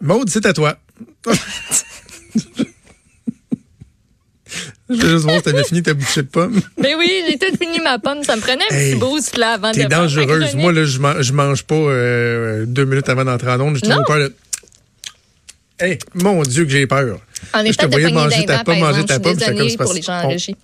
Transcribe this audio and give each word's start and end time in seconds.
Maude, 0.00 0.30
c'est 0.30 0.46
à 0.46 0.52
toi. 0.52 0.78
Je 4.90 4.94
vais 4.94 5.08
juste 5.10 5.24
voir 5.24 5.36
si 5.36 5.42
t'avais 5.42 5.64
fini 5.64 5.82
ta 5.82 5.92
bouchée 5.92 6.22
de 6.22 6.28
pomme. 6.28 6.60
Ben 6.78 6.94
oui, 6.98 7.22
j'ai 7.28 7.36
tout 7.38 7.54
fini 7.60 7.78
ma 7.80 7.98
pomme. 7.98 8.22
Ça 8.22 8.36
me 8.36 8.40
prenait 8.40 8.64
un 8.70 8.74
Hey, 8.74 8.92
petit 8.92 8.98
boost 9.00 9.36
là 9.36 9.52
avant 9.52 9.70
de 9.70 9.76
T'es 9.76 9.84
dangereuse. 9.86 10.54
Moi, 10.54 10.72
là, 10.72 10.84
je 10.84 10.98
mange, 10.98 11.20
je 11.22 11.32
mange 11.34 11.62
pas 11.64 11.74
euh, 11.74 12.64
deux 12.66 12.86
minutes 12.86 13.08
avant 13.10 13.24
d'entrer 13.24 13.50
en 13.50 13.60
onde. 13.60 13.74
J'ai 13.76 13.82
toujours 13.82 14.04
peur 14.06 14.18
de... 14.18 14.34
Hey, 15.78 15.98
mon 16.14 16.42
Dieu 16.42 16.64
que 16.64 16.70
j'ai 16.70 16.86
peur. 16.86 17.20
Est 17.54 17.72
Je 17.72 17.76
te 17.78 17.86
voyais 17.86 18.10
manger 18.10 18.46
ta 18.46 18.64
pomme, 18.64 18.78
manger 18.78 19.04
ta 19.04 19.14
Je 19.16 19.20
suis 19.20 19.22
pomme. 19.22 19.32
j'étais 19.38 19.44
comme, 19.46 19.54
désolée 19.56 19.76
pour 19.76 19.92
les 19.92 20.02
gens 20.02 20.22
en 20.22 20.28
régie. 20.28 20.56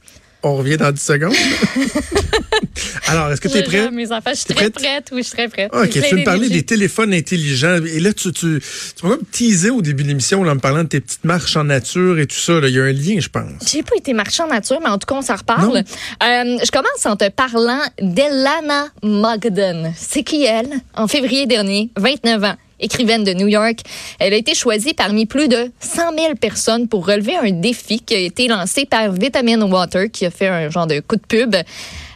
On 0.47 0.57
revient 0.57 0.77
dans 0.77 0.93
10 0.93 1.01
secondes. 1.01 1.35
Alors, 3.07 3.31
est-ce 3.31 3.41
que 3.41 3.49
t'es 3.49 3.61
Je 3.61 3.65
prêt? 3.65 3.91
mes 3.91 4.11
enfants. 4.13 4.31
Je 4.31 4.35
suis 4.37 4.47
très 4.47 4.71
prête? 4.71 4.75
prête. 4.75 5.09
Oui, 5.13 5.19
je 5.23 5.29
suis 5.29 5.37
très 5.37 5.49
prête. 5.49 5.71
OK, 5.75 5.91
tu 5.91 6.01
veux 6.01 6.19
me 6.19 6.25
parler 6.25 6.49
des 6.49 6.63
téléphones 6.65 7.13
intelligents. 7.15 7.79
Et 7.85 8.01
là, 8.01 8.13
tu, 8.13 8.33
tu, 8.33 8.61
tu 8.99 9.07
m'as 9.07 9.17
teasé 9.33 9.71
au 9.71 9.81
début 9.83 10.03
de 10.03 10.09
l'émission 10.09 10.43
en 10.43 10.55
me 10.55 10.61
parlant 10.61 10.83
de 10.85 10.89
tes 10.89 11.01
petites 11.01 11.25
marches 11.25 11.57
en 11.57 11.65
nature 11.65 12.19
et 12.19 12.27
tout 12.27 12.37
ça. 12.37 12.61
là. 12.61 12.69
Il 12.69 12.75
y 12.75 12.81
a 12.81 12.85
un 12.85 12.93
lien, 12.93 13.21
je 13.21 13.29
pense. 13.29 13.53
J'ai 13.71 13.83
pas 13.83 13.97
été 13.97 14.13
marchand 14.13 14.47
nature, 14.49 14.81
mais 14.83 14.89
en 14.91 14.99
tout 14.99 15.07
cas, 15.07 15.15
on 15.17 15.23
s'en 15.23 15.37
reparle. 15.37 15.79
Euh, 15.79 15.83
je 16.23 16.71
commence 16.71 17.07
en 17.07 17.17
te 17.17 17.29
parlant 17.31 17.81
d'Elana 18.01 18.89
Mogden. 19.03 19.93
C'est 19.97 20.23
qui 20.25 20.45
elle? 20.45 20.69
En 20.95 21.07
février 21.09 21.47
dernier, 21.47 21.91
29 21.97 22.45
ans. 22.45 22.55
Écrivaine 22.81 23.25
de 23.25 23.33
New 23.33 23.49
York, 23.49 23.81
elle 24.19 24.33
a 24.33 24.37
été 24.37 24.55
choisie 24.55 24.95
parmi 24.95 25.27
plus 25.27 25.49
de 25.49 25.71
100 25.81 26.17
000 26.17 26.35
personnes 26.35 26.89
pour 26.89 27.07
relever 27.07 27.37
un 27.37 27.51
défi 27.51 28.01
qui 28.01 28.15
a 28.15 28.19
été 28.19 28.49
lancé 28.49 28.85
par 28.85 29.13
Vitamin 29.13 29.61
Water, 29.63 30.11
qui 30.11 30.27
a 30.27 30.31
fait 30.31 30.49
un 30.49 30.69
genre 30.71 30.87
de 30.87 31.01
coup 31.01 31.17
de 31.17 31.27
pub. 31.27 31.55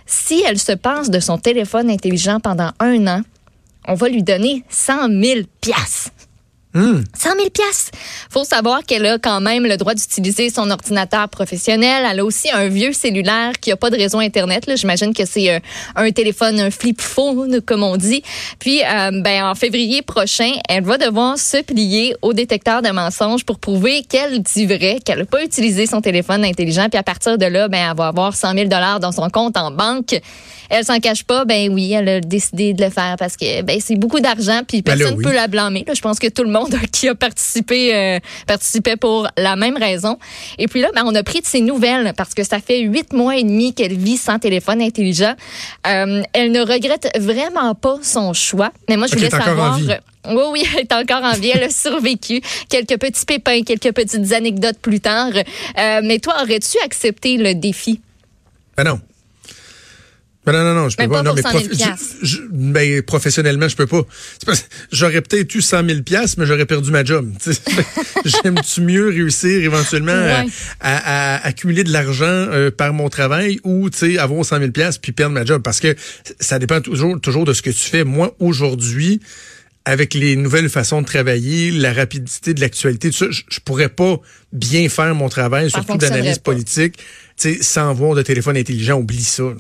Si 0.07 0.43
elle 0.47 0.59
se 0.59 0.73
passe 0.73 1.11
de 1.11 1.21
son 1.21 1.39
téléphone 1.39 1.91
intelligent 1.91 2.41
pendant 2.41 2.71
un 2.81 3.07
an, 3.07 3.23
on 3.87 3.95
va 3.95 4.09
lui 4.09 4.23
donner 4.23 4.65
100 4.69 5.09
000 5.23 5.41
piastres. 5.61 6.11
Hum. 6.75 7.03
100 7.17 7.31
000 7.37 7.49
pièces. 7.51 7.91
Faut 8.31 8.45
savoir 8.45 8.85
qu'elle 8.85 9.07
a 9.07 9.19
quand 9.19 9.41
même 9.41 9.65
le 9.65 9.79
droit 9.79 9.95
d'utiliser 9.95 10.51
son 10.51 10.71
ordinateur 10.71 11.29
professionnel. 11.31 12.05
Elle 12.11 12.21
a 12.21 12.25
aussi 12.25 12.51
un 12.51 12.69
vieux 12.69 12.93
cellulaire 12.93 13.53
qui 13.59 13.73
a 13.73 13.77
pas 13.77 13.89
de 13.89 13.97
réseau 13.97 14.19
internet. 14.19 14.71
J'imagine 14.77 15.15
que 15.15 15.25
c'est 15.25 15.51
euh, 15.51 15.61
un 15.97 16.11
téléphone, 16.11 16.61
un 16.61 16.71
flip 16.71 17.01
phone, 17.01 17.63
comme 17.63 17.83
on 17.83 17.97
dit. 17.97 18.23
Puis, 18.59 18.83
euh, 18.85 19.23
ben 19.23 19.45
en 19.45 19.55
février 19.55 20.03
prochain, 20.03 20.53
elle 20.69 20.85
va 20.85 20.99
devoir 20.99 21.39
se 21.39 21.63
plier 21.63 22.15
au 22.21 22.35
détecteur 22.35 22.83
de 22.83 22.91
mensonges 22.91 23.45
pour 23.45 23.59
prouver 23.59 24.03
qu'elle 24.03 24.43
dit 24.43 24.67
vrai, 24.67 24.99
qu'elle 25.03 25.21
n'a 25.21 25.25
pas 25.25 25.43
utilisé 25.43 25.87
son 25.87 26.03
téléphone 26.03 26.45
intelligent. 26.45 26.89
Puis 26.91 26.99
à 26.99 27.03
partir 27.03 27.39
de 27.39 27.47
là, 27.47 27.69
ben 27.69 27.89
elle 27.91 27.97
va 27.97 28.09
avoir 28.09 28.37
100 28.37 28.53
000 28.53 28.65
dollars 28.67 29.01
dans 29.01 29.13
son 29.13 29.31
compte 29.31 29.57
en 29.57 29.71
banque. 29.71 30.21
Elle 30.71 30.85
s'en 30.85 30.99
cache 31.01 31.25
pas. 31.25 31.47
Ben 31.47 31.73
oui, 31.73 31.93
elle 31.93 32.09
a 32.11 32.21
décidé 32.21 32.75
de 32.75 32.85
le 32.85 32.91
faire 32.91 33.17
parce 33.19 33.39
que 33.39 33.63
ben 33.63 33.81
c'est 33.81 33.97
beaucoup 33.97 34.21
d'argent. 34.21 34.61
Puis 34.69 34.83
Ben 34.83 34.99
personne 34.99 35.17
oui. 35.17 35.25
peut 35.25 35.33
la 35.33 35.47
blâmer. 35.47 35.83
Là, 35.87 35.95
je 35.95 36.03
pense 36.03 36.19
que 36.19 36.27
tout 36.29 36.43
le 36.43 36.51
monde 36.51 36.58
qui 36.93 37.09
a 37.09 37.15
participé 37.15 37.95
euh, 37.95 38.19
participait 38.47 38.97
pour 38.97 39.29
la 39.37 39.57
même 39.57 39.77
raison. 39.77 40.19
Et 40.59 40.69
puis 40.69 40.81
là, 40.81 40.91
ben, 40.95 41.03
on 41.05 41.15
a 41.15 41.23
pris 41.23 41.41
de 41.41 41.47
ses 41.47 41.61
nouvelles 41.61 42.13
parce 42.17 42.35
que 42.35 42.45
ça 42.45 42.61
fait 42.61 42.81
huit 42.81 43.13
mois 43.13 43.37
et 43.37 43.45
demi 43.45 43.75
qu'elle 43.75 43.97
vit 43.97 44.17
sans 44.17 44.39
téléphone 44.39 44.81
intelligent. 44.81 45.35
Euh, 45.87 46.23
elle 46.33 46.53
ne 46.53 46.61
regrette 46.61 47.09
vraiment 47.19 47.75
pas 47.75 47.99
son 48.03 48.33
choix. 48.33 48.73
Mais 48.89 48.97
moi, 48.97 49.07
je 49.07 49.15
voulais 49.15 49.31
savoir. 49.31 49.79
vie. 49.79 49.89
Oui, 50.29 50.43
oui, 50.53 50.65
elle 50.75 50.81
est 50.81 50.93
encore 50.93 51.23
en 51.23 51.33
vie. 51.33 51.53
Elle 51.55 51.65
a 51.65 51.71
survécu. 51.71 52.41
Quelques 52.69 52.99
petits 52.99 53.25
pépins, 53.25 53.63
quelques 53.63 53.93
petites 53.93 54.33
anecdotes 54.33 54.79
plus 54.79 55.01
tard. 55.01 55.31
Euh, 55.35 56.01
mais 56.03 56.19
toi, 56.19 56.35
aurais-tu 56.43 56.79
accepté 56.85 57.37
le 57.37 57.55
défi? 57.55 58.01
Ben 58.77 58.85
non. 58.85 59.01
Non, 60.53 60.65
non, 60.65 60.75
non, 60.75 60.89
je 60.89 60.97
peux 60.97 61.03
Même 61.05 61.11
pas. 61.11 61.17
pas 61.23 61.23
non, 61.23 61.35
pour 61.35 61.51
100 61.51 61.59
000 61.59 61.73
je- 62.23 62.27
je- 62.27 62.41
ben, 62.51 63.03
professionnellement, 63.03 63.69
je 63.69 63.77
peux 63.77 63.87
pas. 63.87 64.03
J'aurais 64.93 65.21
peut-être 65.23 65.55
eu 65.55 65.63
100 65.63 65.85
000 65.87 66.03
piastres, 66.03 66.37
mais 66.39 66.47
j'aurais 66.47 66.67
perdu 66.67 66.91
ma 66.91 67.05
job. 67.05 67.31
J'aime-tu 68.25 68.81
mieux 68.83 69.09
réussir 69.09 69.63
éventuellement 69.63 70.13
à- 70.13 70.43
Ouais. 70.45 70.51
à, 70.81 71.35
à 71.37 71.47
accumuler 71.47 71.85
de 71.85 71.93
l'argent 71.93 72.25
euh, 72.27 72.71
par 72.71 72.93
mon 72.93 73.09
travail 73.09 73.59
ou 73.65 73.89
avoir 74.19 74.45
100 74.45 74.59
000 74.59 74.71
piastres 74.73 75.01
puis 75.01 75.13
perdre 75.13 75.35
ma 75.35 75.45
job? 75.45 75.63
Parce 75.63 75.81
que 75.81 75.95
ça 76.41 76.59
dépend 76.59 76.81
toujours, 76.81 77.21
toujours 77.21 77.45
de 77.45 77.53
ce 77.53 77.63
que 77.63 77.71
tu 77.71 77.89
fais. 77.89 78.05
Moi, 78.05 78.35
aujourd'hui, 78.39 79.21
avec 79.85 80.13
les 80.15 80.37
nouvelles 80.37 80.69
façons 80.69 81.01
de 81.01 81.07
travailler, 81.07 81.71
la 81.71 81.93
rapidité 81.93 82.53
de 82.53 82.61
l'actualité, 82.61 83.11
je, 83.11 83.25
je 83.31 83.61
pourrais 83.65 83.89
pas 83.89 84.21
bien 84.53 84.89
faire 84.89 85.15
mon 85.15 85.29
travail, 85.29 85.71
surtout 85.71 85.87
d'analyse 85.99 86.39
politique, 86.39 86.99
sans 87.63 87.95
voir 87.95 88.15
de 88.15 88.23
téléphone 88.23 88.57
intelligent. 88.57 88.99
Oublie 88.99 89.23
ça. 89.25 89.45
là. 89.45 89.55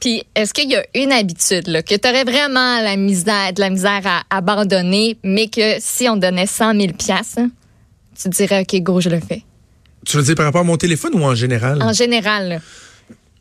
Puis, 0.00 0.22
est-ce 0.34 0.54
qu'il 0.54 0.70
y 0.70 0.76
a 0.76 0.84
une 0.94 1.12
habitude 1.12 1.66
là, 1.66 1.82
que 1.82 1.94
tu 1.94 2.08
aurais 2.08 2.24
vraiment 2.24 2.80
la 2.80 2.96
misère, 2.96 3.52
de 3.52 3.60
la 3.60 3.70
misère 3.70 4.02
à 4.04 4.22
abandonner, 4.30 5.18
mais 5.24 5.48
que 5.48 5.76
si 5.80 6.08
on 6.08 6.16
donnait 6.16 6.46
100 6.46 6.80
000 6.80 6.92
piastres, 6.92 7.38
hein, 7.40 7.50
tu 8.20 8.28
dirais, 8.28 8.62
OK, 8.62 8.80
go, 8.82 9.00
je 9.00 9.08
le 9.08 9.20
fais? 9.20 9.42
Tu 10.04 10.16
veux 10.16 10.22
dire 10.22 10.34
par 10.34 10.46
rapport 10.46 10.60
à 10.60 10.64
mon 10.64 10.76
téléphone 10.76 11.14
ou 11.14 11.24
en 11.24 11.34
général? 11.34 11.82
En 11.82 11.92
général, 11.92 12.48
là. 12.48 12.58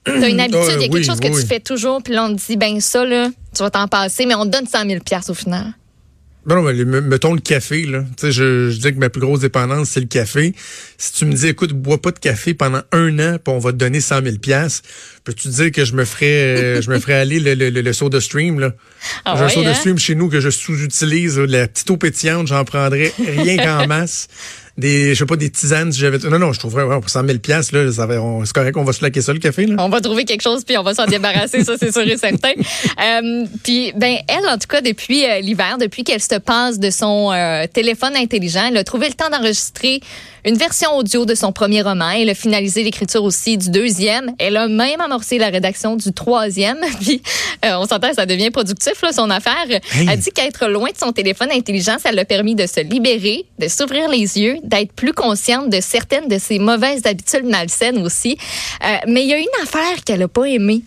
T'as 0.03 0.29
une 0.29 0.39
habitude, 0.39 0.63
il 0.63 0.71
y 0.71 0.73
a 0.73 0.77
quelque 0.79 0.93
oui, 0.93 1.03
chose 1.03 1.19
que 1.19 1.27
oui, 1.27 1.41
tu 1.41 1.47
fais 1.47 1.59
toujours, 1.59 2.01
puis 2.01 2.13
là, 2.13 2.25
on 2.25 2.35
te 2.35 2.45
dit, 2.45 2.57
ben 2.57 2.79
ça, 2.79 3.05
là, 3.05 3.29
tu 3.55 3.63
vas 3.63 3.69
t'en 3.69 3.87
passer, 3.87 4.25
mais 4.25 4.35
on 4.35 4.45
te 4.45 4.49
donne 4.49 4.67
100 4.67 4.87
000 4.87 4.99
piastres 5.03 5.31
au 5.31 5.35
final. 5.35 5.73
Ben 6.47 6.55
non, 6.55 6.63
mais 6.63 7.01
mettons 7.01 7.33
le 7.33 7.41
café, 7.41 7.85
là. 7.85 8.05
Tu 8.15 8.27
sais, 8.27 8.31
je, 8.31 8.69
je 8.69 8.77
dis 8.77 8.93
que 8.93 8.99
ma 8.99 9.09
plus 9.09 9.19
grosse 9.19 9.41
dépendance, 9.41 9.89
c'est 9.89 9.99
le 9.99 10.05
café. 10.05 10.55
Si 10.97 11.11
tu 11.11 11.25
me 11.25 11.33
dis, 11.33 11.47
écoute, 11.47 11.73
bois 11.73 12.01
pas 12.01 12.11
de 12.11 12.19
café 12.19 12.53
pendant 12.53 12.81
un 12.93 13.19
an, 13.19 13.37
puis 13.43 13.53
on 13.53 13.59
va 13.59 13.73
te 13.73 13.77
donner 13.77 13.99
100 13.99 14.23
000 14.23 14.37
piastres, 14.37 14.87
peux-tu 15.25 15.49
dire 15.49 15.73
que 15.73 15.83
je 15.83 15.93
me 15.93 16.05
ferais, 16.05 16.25
euh, 16.25 16.81
je 16.81 16.89
me 16.89 16.99
ferais 16.99 17.15
aller 17.15 17.41
le, 17.41 17.53
le, 17.53 17.69
le, 17.69 17.81
le 17.81 17.93
soda 17.93 18.21
stream, 18.21 18.61
là? 18.61 18.73
Ah 19.25 19.35
J'ai 19.37 19.43
un 19.43 19.49
soda 19.49 19.69
hein? 19.71 19.73
stream 19.73 19.97
chez 19.99 20.15
nous 20.15 20.29
que 20.29 20.39
je 20.39 20.49
sous-utilise, 20.49 21.37
la 21.37 21.67
petite 21.67 21.89
eau 21.91 21.97
pétillante, 21.97 22.47
j'en 22.47 22.63
prendrais 22.63 23.11
rien 23.19 23.57
qu'en 23.63 23.85
masse. 23.85 24.29
Des, 24.77 25.15
je 25.15 25.19
sais 25.19 25.25
pas, 25.25 25.35
des 25.37 25.49
tisanes, 25.49 25.91
si 25.91 25.99
j'avais, 25.99 26.19
non, 26.29 26.37
non, 26.37 26.53
je 26.53 26.59
trouverais, 26.59 26.83
ouais, 26.83 26.99
pour 26.99 27.09
100 27.09 27.25
000 27.25 27.39
piastres, 27.39 27.75
là, 27.75 27.91
ça 27.91 28.05
va, 28.05 28.21
on- 28.21 28.45
c'est 28.45 28.53
correct, 28.53 28.77
on 28.77 28.83
va 28.83 28.93
se 28.93 29.01
laquer 29.03 29.21
ça, 29.21 29.33
le 29.33 29.39
café, 29.39 29.65
là. 29.65 29.75
On 29.79 29.89
va 29.89 30.01
trouver 30.01 30.23
quelque 30.23 30.43
chose 30.43 30.63
puis 30.63 30.77
on 30.77 30.83
va 30.83 30.93
s'en 30.93 31.05
débarrasser, 31.07 31.63
ça 31.63 31.73
c'est 31.79 31.91
sûr 31.91 32.07
et 32.07 32.17
certain. 32.17 32.51
Euh, 32.99 33.45
puis 33.63 33.91
ben 33.95 34.17
elle 34.27 34.47
en 34.49 34.57
tout 34.57 34.67
cas 34.67 34.81
depuis 34.81 35.23
euh, 35.25 35.39
l'hiver, 35.39 35.77
depuis 35.79 36.03
qu'elle 36.03 36.21
se 36.21 36.35
passe 36.39 36.79
de 36.79 36.89
son 36.89 37.31
euh, 37.31 37.65
téléphone 37.71 38.15
intelligent, 38.15 38.67
elle 38.69 38.77
a 38.77 38.83
trouvé 38.83 39.07
le 39.07 39.13
temps 39.13 39.29
d'enregistrer 39.29 40.01
une 40.45 40.55
version 40.55 40.95
audio 40.95 41.25
de 41.25 41.35
son 41.35 41.51
premier 41.51 41.81
roman. 41.81 42.09
Elle 42.11 42.29
a 42.29 42.33
finalisé 42.33 42.83
l'écriture 42.83 43.23
aussi 43.23 43.57
du 43.57 43.69
deuxième. 43.69 44.31
Elle 44.39 44.57
a 44.57 44.67
même 44.67 44.99
amorcé 45.01 45.37
la 45.37 45.49
rédaction 45.49 45.95
du 45.95 46.11
troisième. 46.13 46.77
Puis 47.01 47.21
euh, 47.65 47.75
on 47.77 47.85
s'entend, 47.85 48.13
ça 48.13 48.25
devient 48.25 48.49
productif 48.49 49.01
là, 49.03 49.11
son 49.11 49.29
affaire. 49.29 49.65
Hey. 49.69 50.07
Elle 50.09 50.19
dit 50.19 50.31
qu'être 50.31 50.67
loin 50.67 50.89
de 50.89 50.97
son 50.97 51.11
téléphone 51.11 51.49
intelligent, 51.51 51.97
ça 52.01 52.11
l'a 52.11 52.25
permis 52.25 52.55
de 52.55 52.65
se 52.65 52.79
libérer, 52.81 53.45
de 53.59 53.67
s'ouvrir 53.67 54.09
les 54.09 54.39
yeux, 54.39 54.57
d'être 54.67 54.91
plus 54.91 55.13
consciente 55.13 55.69
de 55.69 55.81
certaines 55.81 56.27
de 56.27 56.37
ses 56.37 56.59
mauvaises 56.59 57.05
habitudes 57.05 57.45
malsaines 57.45 57.99
aussi. 57.99 58.37
Euh, 58.83 58.97
mais 59.07 59.23
il 59.23 59.29
y 59.29 59.33
a 59.33 59.39
une 59.39 59.63
affaire 59.63 60.03
qu'elle 60.05 60.19
n'a 60.19 60.27
pas 60.27 60.45
aimée. 60.45 60.83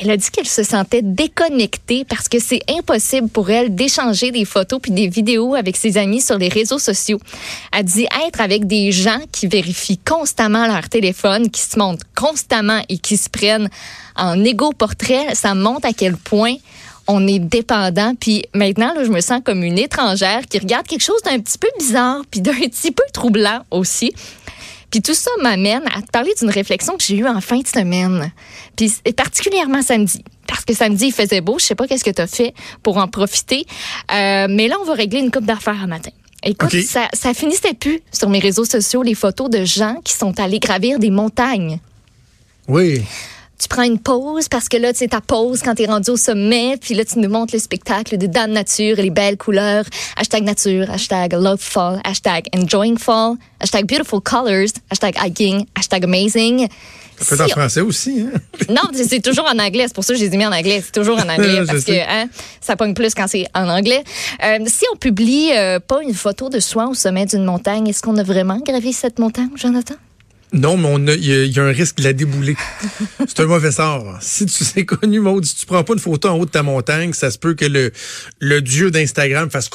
Elle 0.00 0.10
a 0.10 0.16
dit 0.16 0.30
qu'elle 0.30 0.46
se 0.46 0.62
sentait 0.62 1.02
déconnectée 1.02 2.04
parce 2.04 2.28
que 2.28 2.38
c'est 2.38 2.60
impossible 2.70 3.28
pour 3.28 3.50
elle 3.50 3.74
d'échanger 3.74 4.30
des 4.30 4.44
photos 4.44 4.78
puis 4.80 4.92
des 4.92 5.08
vidéos 5.08 5.54
avec 5.54 5.76
ses 5.76 5.98
amis 5.98 6.20
sur 6.20 6.38
les 6.38 6.48
réseaux 6.48 6.78
sociaux. 6.78 7.18
Elle 7.72 7.84
dit 7.84 8.06
être 8.26 8.40
avec 8.40 8.66
des 8.66 8.92
gens 8.92 9.18
qui 9.32 9.48
vérifient 9.48 9.98
constamment 9.98 10.68
leur 10.68 10.88
téléphone, 10.88 11.50
qui 11.50 11.62
se 11.62 11.78
montrent 11.78 12.06
constamment 12.14 12.80
et 12.88 12.98
qui 12.98 13.16
se 13.16 13.28
prennent 13.28 13.68
en 14.14 14.44
égo 14.44 14.70
portrait. 14.72 15.34
Ça 15.34 15.54
montre 15.54 15.88
à 15.88 15.92
quel 15.92 16.16
point 16.16 16.54
on 17.08 17.26
est 17.26 17.38
dépendant. 17.38 18.14
Puis 18.14 18.44
maintenant, 18.54 18.94
là, 18.94 19.02
je 19.02 19.10
me 19.10 19.20
sens 19.20 19.40
comme 19.44 19.64
une 19.64 19.78
étrangère 19.78 20.42
qui 20.48 20.58
regarde 20.58 20.86
quelque 20.86 21.02
chose 21.02 21.22
d'un 21.24 21.40
petit 21.40 21.58
peu 21.58 21.68
bizarre 21.78 22.22
puis 22.30 22.40
d'un 22.40 22.52
petit 22.68 22.92
peu 22.92 23.02
troublant 23.12 23.64
aussi. 23.70 24.12
Puis 24.90 25.02
tout 25.02 25.14
ça 25.14 25.30
m'amène 25.42 25.82
à 25.94 26.00
te 26.00 26.10
parler 26.10 26.32
d'une 26.38 26.50
réflexion 26.50 26.96
que 26.96 27.02
j'ai 27.02 27.16
eue 27.16 27.26
en 27.26 27.40
fin 27.40 27.58
de 27.58 27.66
semaine. 27.66 28.32
Puis 28.76 28.94
et 29.04 29.12
particulièrement 29.12 29.82
samedi. 29.82 30.22
Parce 30.46 30.64
que 30.64 30.74
samedi, 30.74 31.06
il 31.06 31.12
faisait 31.12 31.42
beau. 31.42 31.58
Je 31.58 31.64
sais 31.64 31.74
pas 31.74 31.86
qu'est-ce 31.86 32.04
que 32.04 32.10
tu 32.10 32.22
as 32.22 32.26
fait 32.26 32.54
pour 32.82 32.96
en 32.96 33.08
profiter. 33.08 33.66
Euh, 34.12 34.46
mais 34.48 34.68
là, 34.68 34.76
on 34.80 34.84
va 34.84 34.94
régler 34.94 35.20
une 35.20 35.30
coupe 35.30 35.44
d'affaires 35.44 35.82
un 35.82 35.86
matin. 35.86 36.10
Écoute, 36.42 36.72
ça, 36.82 37.08
ça 37.12 37.34
finissait 37.34 37.74
plus 37.74 38.00
sur 38.12 38.30
mes 38.30 38.38
réseaux 38.38 38.64
sociaux, 38.64 39.02
les 39.02 39.14
photos 39.14 39.50
de 39.50 39.64
gens 39.64 39.96
qui 40.04 40.14
sont 40.14 40.38
allés 40.40 40.60
gravir 40.60 40.98
des 40.98 41.10
montagnes. 41.10 41.80
Oui. 42.68 43.02
Tu 43.58 43.68
prends 43.68 43.82
une 43.82 43.98
pause 43.98 44.48
parce 44.48 44.68
que 44.68 44.76
là, 44.76 44.92
tu 44.92 45.00
sais, 45.00 45.08
ta 45.08 45.20
pause 45.20 45.62
quand 45.62 45.74
tu 45.74 45.82
es 45.82 45.86
rendu 45.86 46.10
au 46.10 46.16
sommet, 46.16 46.76
puis 46.80 46.94
là, 46.94 47.04
tu 47.04 47.18
nous 47.18 47.28
montres 47.28 47.54
le 47.54 47.58
spectacle 47.58 48.16
de 48.16 48.26
Dame 48.26 48.52
Nature 48.52 48.98
et 48.98 49.02
les 49.02 49.10
belles 49.10 49.36
couleurs. 49.36 49.84
Hashtag 50.16 50.44
nature, 50.44 50.88
hashtag 50.90 51.32
love 51.32 51.60
fall, 51.60 52.00
hashtag 52.04 52.46
enjoying 52.54 52.98
fall, 52.98 53.34
hashtag 53.60 53.86
beautiful 53.86 54.20
colors, 54.20 54.70
hashtag 54.90 55.16
hiking, 55.16 55.66
hashtag 55.76 56.04
amazing. 56.04 56.68
Ça 57.20 57.36
peut 57.36 57.42
être 57.42 57.50
en 57.50 57.60
français 57.60 57.80
aussi. 57.80 58.20
Hein? 58.20 58.38
Non, 58.68 58.82
c'est 58.92 59.20
toujours 59.20 59.46
en 59.46 59.58
anglais. 59.58 59.84
C'est 59.88 59.94
pour 59.94 60.04
ça 60.04 60.12
que 60.12 60.18
j'ai 60.20 60.28
mis 60.30 60.46
en 60.46 60.52
anglais. 60.52 60.80
C'est 60.84 60.92
toujours 60.92 61.18
en 61.18 61.28
anglais 61.28 61.62
parce 61.66 61.84
que 61.84 61.92
hein, 61.92 62.28
ça 62.60 62.76
pogne 62.76 62.94
plus 62.94 63.14
quand 63.14 63.26
c'est 63.26 63.46
en 63.54 63.68
anglais. 63.68 64.04
Euh, 64.44 64.58
si 64.66 64.84
on 64.92 64.96
publie 64.96 65.50
euh, 65.52 65.80
pas 65.80 66.02
une 66.02 66.14
photo 66.14 66.48
de 66.48 66.60
soi 66.60 66.86
au 66.86 66.94
sommet 66.94 67.26
d'une 67.26 67.44
montagne, 67.44 67.88
est-ce 67.88 68.02
qu'on 68.02 68.16
a 68.18 68.22
vraiment 68.22 68.58
gravi 68.58 68.92
cette 68.92 69.18
montagne, 69.18 69.50
Jonathan? 69.56 69.94
Non, 70.52 70.76
mais 70.78 70.88
on 70.90 71.06
a- 71.08 71.12
il 71.14 71.24
y, 71.26 71.32
a- 71.32 71.44
il 71.44 71.54
y 71.54 71.58
a 71.60 71.64
un 71.64 71.72
risque 71.72 71.96
de 71.98 72.04
la 72.04 72.12
débouler. 72.12 72.56
C'est 73.26 73.40
un 73.40 73.46
mauvais 73.46 73.70
sort. 73.72 74.16
Si 74.22 74.46
tu 74.46 74.64
sais 74.64 74.84
connu, 74.86 75.20
Maud, 75.20 75.44
si 75.44 75.54
tu 75.56 75.66
prends 75.66 75.84
pas 75.84 75.92
une 75.92 75.98
photo 75.98 76.28
en 76.28 76.38
haut 76.38 76.46
de 76.46 76.50
ta 76.50 76.62
montagne, 76.62 77.12
ça 77.12 77.30
se 77.30 77.38
peut 77.38 77.54
que 77.54 77.66
le, 77.66 77.92
le 78.40 78.62
dieu 78.62 78.90
d'Instagram 78.90 79.50
fasse 79.50 79.68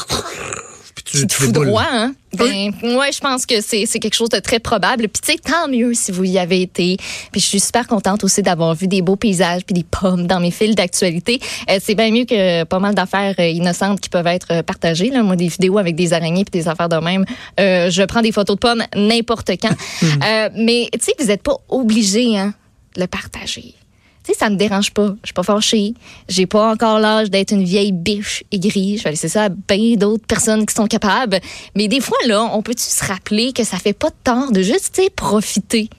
tu, 1.13 1.27
te 1.27 1.33
fous 1.33 1.51
droit, 1.51 1.85
hein? 1.91 2.13
Ben, 2.35 2.71
ouais, 2.81 3.11
je 3.11 3.19
pense 3.19 3.45
que 3.45 3.61
c'est 3.61 3.85
c'est 3.85 3.99
quelque 3.99 4.15
chose 4.15 4.29
de 4.29 4.39
très 4.39 4.59
probable. 4.59 5.07
Puis, 5.07 5.21
tu 5.21 5.33
sais, 5.33 5.37
tant 5.37 5.67
mieux 5.67 5.93
si 5.93 6.11
vous 6.11 6.23
y 6.23 6.39
avez 6.39 6.61
été. 6.61 6.97
Puis, 7.31 7.39
je 7.39 7.45
suis 7.45 7.59
super 7.59 7.85
contente 7.85 8.23
aussi 8.23 8.41
d'avoir 8.41 8.73
vu 8.73 8.87
des 8.87 9.03
beaux 9.03 9.15
paysages 9.15 9.63
puis 9.63 9.75
des 9.75 9.83
pommes 9.83 10.25
dans 10.25 10.39
mes 10.39 10.49
fils 10.49 10.73
d'actualité. 10.73 11.39
Euh, 11.69 11.77
c'est 11.79 11.93
bien 11.93 12.09
mieux 12.09 12.25
que 12.25 12.63
pas 12.63 12.79
mal 12.79 12.95
d'affaires 12.95 13.35
euh, 13.37 13.47
innocentes 13.47 14.01
qui 14.01 14.09
peuvent 14.09 14.25
être 14.25 14.47
euh, 14.51 14.63
partagées. 14.63 15.11
Là. 15.11 15.21
Moi, 15.21 15.35
des 15.35 15.47
vidéos 15.47 15.77
avec 15.77 15.95
des 15.95 16.13
araignées 16.13 16.45
puis 16.45 16.59
des 16.59 16.67
affaires 16.67 16.89
de 16.89 16.97
même. 16.97 17.25
Euh, 17.59 17.91
je 17.91 18.01
prends 18.03 18.21
des 18.21 18.31
photos 18.31 18.55
de 18.55 18.59
pommes 18.59 18.83
n'importe 18.95 19.51
quand. 19.61 19.73
Euh, 20.23 20.49
mais, 20.55 20.89
tu 20.93 20.99
sais, 21.01 21.13
vous 21.19 21.25
n'êtes 21.25 21.43
pas 21.43 21.57
obligé, 21.69 22.37
hein, 22.37 22.53
de 22.95 23.01
le 23.01 23.07
partager. 23.07 23.73
Tu 24.23 24.31
sais, 24.31 24.39
ça 24.39 24.49
me 24.49 24.55
dérange 24.55 24.91
pas. 24.91 25.15
Je 25.21 25.27
suis 25.27 25.33
pas 25.33 25.43
fâchée. 25.43 25.93
J'ai 26.29 26.45
pas 26.45 26.71
encore 26.71 26.99
l'âge 26.99 27.29
d'être 27.29 27.51
une 27.51 27.63
vieille 27.63 27.91
biche 27.91 28.43
aigrie. 28.51 28.97
Je 28.97 29.03
vais 29.03 29.11
laisser 29.11 29.27
ça 29.27 29.45
à 29.45 29.49
bien 29.49 29.95
d'autres 29.95 30.25
personnes 30.25 30.65
qui 30.65 30.73
sont 30.73 30.87
capables. 30.87 31.39
Mais 31.75 31.89
des 31.89 31.99
fois, 31.99 32.17
là, 32.25 32.49
on 32.53 32.61
peut-tu 32.61 32.83
se 32.83 33.03
rappeler 33.03 33.51
que 33.51 33.63
ça 33.65 33.77
fait 33.77 33.93
pas 33.93 34.09
de 34.09 34.15
tort 34.23 34.51
de 34.51 34.61
juste, 34.61 34.99
tu 35.01 35.09
profiter? 35.09 35.89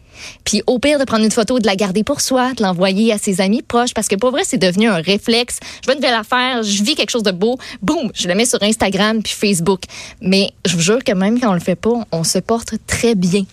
Puis 0.44 0.62
au 0.66 0.78
pire 0.78 0.98
de 0.98 1.04
prendre 1.04 1.24
une 1.24 1.30
photo, 1.30 1.58
de 1.58 1.66
la 1.66 1.76
garder 1.76 2.04
pour 2.04 2.20
soi, 2.20 2.52
de 2.54 2.62
l'envoyer 2.62 3.12
à 3.12 3.18
ses 3.18 3.40
amis 3.40 3.62
proches, 3.62 3.94
parce 3.94 4.08
que 4.08 4.16
pour 4.16 4.30
vrai, 4.30 4.42
c'est 4.44 4.58
devenu 4.58 4.88
un 4.88 4.96
réflexe. 4.96 5.58
Je 5.82 5.90
veux 5.90 5.96
une 5.96 6.02
nouvelle 6.02 6.18
affaire, 6.18 6.62
je 6.62 6.82
vis 6.82 6.94
quelque 6.94 7.10
chose 7.10 7.22
de 7.22 7.32
beau, 7.32 7.58
boum, 7.82 8.10
je 8.14 8.28
le 8.28 8.34
mets 8.34 8.46
sur 8.46 8.62
Instagram 8.62 9.22
puis 9.22 9.32
Facebook. 9.32 9.82
Mais 10.20 10.50
je 10.64 10.76
vous 10.76 10.82
jure 10.82 11.02
que 11.04 11.12
même 11.12 11.40
quand 11.40 11.50
on 11.50 11.54
le 11.54 11.60
fait 11.60 11.76
pas, 11.76 12.04
on 12.12 12.24
se 12.24 12.38
porte 12.38 12.74
très 12.86 13.14
bien. 13.14 13.44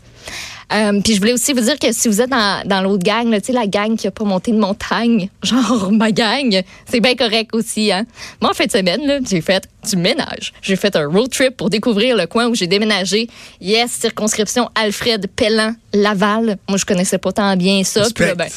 Euh, 0.74 1.02
puis 1.02 1.16
je 1.16 1.20
voulais 1.20 1.34
aussi 1.34 1.54
vous 1.54 1.62
dire 1.62 1.78
que 1.78 1.92
si 1.92 2.08
vous 2.08 2.22
êtes 2.22 2.30
dans, 2.30 2.66
dans 2.66 2.82
l'autre 2.82 3.04
gang, 3.04 3.30
là, 3.30 3.42
tu 3.42 3.48
sais, 3.48 3.54
la 3.54 3.68
gang 3.68 3.96
qui 3.96 4.08
a 4.08 4.12
pas 4.12 4.24
monté 4.24 4.52
de 4.52 4.58
montagne, 4.58 5.30
genre 5.44 5.92
ma 5.92 6.12
gang, 6.12 6.62
c'est 6.90 7.00
bien 7.00 7.16
correct 7.16 7.54
aussi. 7.54 7.92
Hein? 7.92 8.06
Moi, 8.42 8.52
en 8.52 8.54
fin 8.54 8.66
de 8.66 8.72
semaine, 8.72 9.22
j'ai 9.30 9.42
fait 9.42 9.68
du 9.90 9.98
ménage. 9.98 10.54
J'ai 10.62 10.76
fait 10.76 10.96
un 10.96 11.08
road 11.08 11.30
trip 11.30 11.58
pour 11.58 11.70
découvrir 11.70 12.16
le 12.16 12.28
coin 12.28 12.48
où 12.48 12.56
j'ai 12.56 12.68
déménagé. 12.68 13.28
Yes, 13.60 13.92
circonscription 13.92 14.70
Alfred 14.76 15.28
Pellan, 15.36 15.74
Laval. 15.94 16.58
Moi, 16.70 16.78
je 16.78 16.86
connaissais 16.86 17.18
pas 17.18 17.32
tant 17.32 17.56
bien 17.58 17.84
ça. 17.84 18.08
Puis 18.14 18.26
là, 18.26 18.36
ben, 18.36 18.50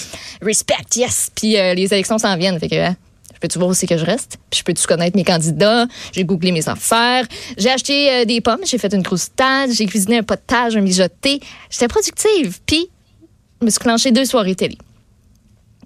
respect, 0.43 0.75
yes. 0.97 1.31
Puis 1.35 1.57
euh, 1.57 1.75
les 1.75 1.93
élections 1.93 2.19
s'en 2.19 2.37
viennent. 2.37 2.59
Fait 2.59 2.69
que, 2.69 2.77
hein, 2.77 2.97
peux-tu 3.45 3.59
voir 3.59 3.71
aussi 3.71 3.87
que 3.87 3.99
je 3.99 4.07
reste? 4.07 4.39
Puis 4.49 4.61
je 4.61 4.65
peux-tu 4.65 4.87
connaître 4.87 5.15
mes 5.17 5.25
candidats? 5.25 5.87
J'ai 6.13 6.25
googlé 6.25 6.51
mes 6.51 6.67
affaires. 6.67 7.27
J'ai 7.59 7.71
acheté 7.71 8.11
euh, 8.11 8.25
des 8.25 8.41
pommes. 8.41 8.61
J'ai 8.65 8.79
fait 8.79 8.93
une 8.95 9.03
croustade. 9.03 9.71
J'ai 9.71 9.85
cuisiné 9.85 10.19
un 10.19 10.23
potage, 10.23 10.77
un 10.77 10.81
mijoté. 10.81 11.41
J'étais 11.69 11.89
productive. 11.89 12.59
Puis, 12.65 12.89
je 13.61 13.67
me 13.67 13.71
suis 13.71 13.81
clenché 13.81 14.13
deux 14.13 14.25
soirées 14.25 14.55
télé. 14.55 14.79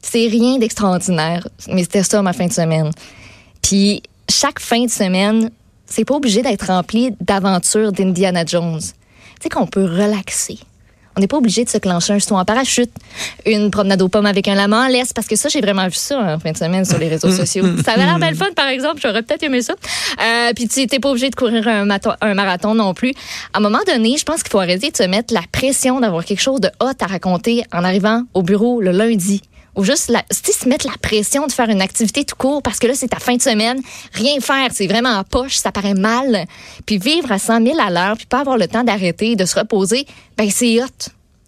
C'est 0.01 0.29
rien 0.29 0.59
d'extraordinaire, 0.59 1.49
mais 1.67 1.83
c'était 1.83 2.05
ça 2.05 2.23
ma 2.23 2.33
fin 2.33 2.47
de 2.47 2.53
semaine. 2.53 2.93
Puis, 3.61 4.03
chaque 4.31 4.61
fin 4.61 4.85
de 4.85 4.91
semaine, 4.91 5.51
c'est 5.85 6.05
pas 6.05 6.15
obligé 6.15 6.43
d'être 6.43 6.69
rempli 6.69 7.13
d'aventures 7.21 7.91
d'Indiana 7.91 8.45
Jones. 8.47 8.81
Tu 8.81 9.43
sais 9.43 9.49
qu'on 9.49 9.67
peut 9.67 9.85
relaxer. 9.85 10.61
On 11.19 11.21
n'est 11.21 11.27
pas 11.27 11.39
obligé 11.39 11.65
de 11.65 11.69
se 11.69 11.79
clencher 11.79 12.13
un 12.13 12.21
saut 12.21 12.37
en 12.37 12.45
parachute, 12.45 12.93
une 13.45 13.73
promenade 13.73 14.01
aux 14.03 14.09
pommes 14.09 14.27
avec 14.27 14.47
un 14.47 14.55
lama 14.55 14.85
en 14.85 14.87
laisse, 14.87 15.13
parce 15.13 15.27
que 15.27 15.35
ça, 15.35 15.49
j'ai 15.49 15.61
vraiment 15.61 15.85
vu 15.87 15.95
ça 15.95 16.17
en 16.17 16.39
fin 16.39 16.53
de 16.53 16.57
semaine 16.57 16.85
sur 16.85 16.97
les 16.97 17.09
réseaux 17.09 17.33
sociaux. 17.33 17.65
Ça 17.85 17.95
avait 17.95 18.05
l'air 18.05 18.21
belle 18.21 18.37
fun, 18.37 18.53
par 18.55 18.69
exemple. 18.69 19.01
J'aurais 19.03 19.25
peut-être 19.25 19.43
aimé 19.43 19.61
ça. 19.61 19.75
Euh, 20.23 20.53
puis 20.55 20.69
tu 20.69 20.87
n'es 20.87 20.99
pas 21.01 21.11
obligé 21.11 21.29
de 21.29 21.35
courir 21.35 21.67
un, 21.67 21.89
un 22.21 22.35
marathon 22.35 22.77
non 22.77 22.95
plus. 22.95 23.15
À 23.53 23.59
un 23.59 23.61
moment 23.61 23.81
donné, 23.85 24.17
je 24.17 24.23
pense 24.23 24.45
qu'il 24.45 24.53
faut 24.53 24.61
arrêter 24.61 24.93
de 24.93 24.97
se 24.97 25.03
mettre 25.03 25.35
la 25.35 25.43
pression 25.51 25.99
d'avoir 25.99 26.25
quelque 26.25 26.41
chose 26.41 26.61
de 26.61 26.71
hot 26.81 26.93
à 27.01 27.07
raconter 27.07 27.65
en 27.73 27.83
arrivant 27.83 28.23
au 28.35 28.43
bureau 28.43 28.81
le 28.81 28.93
lundi. 28.93 29.43
Ou 29.77 29.85
juste 29.85 30.09
la, 30.09 30.25
se 30.31 30.69
mettre 30.69 30.87
la 30.87 30.97
pression 31.01 31.47
de 31.47 31.53
faire 31.53 31.69
une 31.69 31.81
activité 31.81 32.25
tout 32.25 32.35
court 32.37 32.63
parce 32.63 32.79
que 32.79 32.87
là, 32.87 32.95
c'est 32.95 33.09
ta 33.09 33.19
fin 33.19 33.37
de 33.37 33.43
semaine. 33.43 33.81
Rien 34.13 34.41
faire, 34.41 34.71
c'est 34.73 34.87
vraiment 34.87 35.11
en 35.11 35.25
poche, 35.25 35.57
ça 35.57 35.71
paraît 35.71 35.95
mal. 35.95 36.47
Puis 36.87 36.99
vivre 36.99 37.31
à 37.31 37.39
100 37.39 37.65
000 37.65 37.79
à 37.81 37.91
l'heure, 37.91 38.17
puis 38.17 38.27
pas 38.27 38.41
avoir 38.41 38.57
le 38.57 38.67
temps 38.67 38.85
d'arrêter, 38.85 39.37
de 39.37 39.45
se 39.45 39.59
reposer, 39.59 40.07
ben 40.37 40.51
c'est 40.51 40.83
hot. 40.83 40.87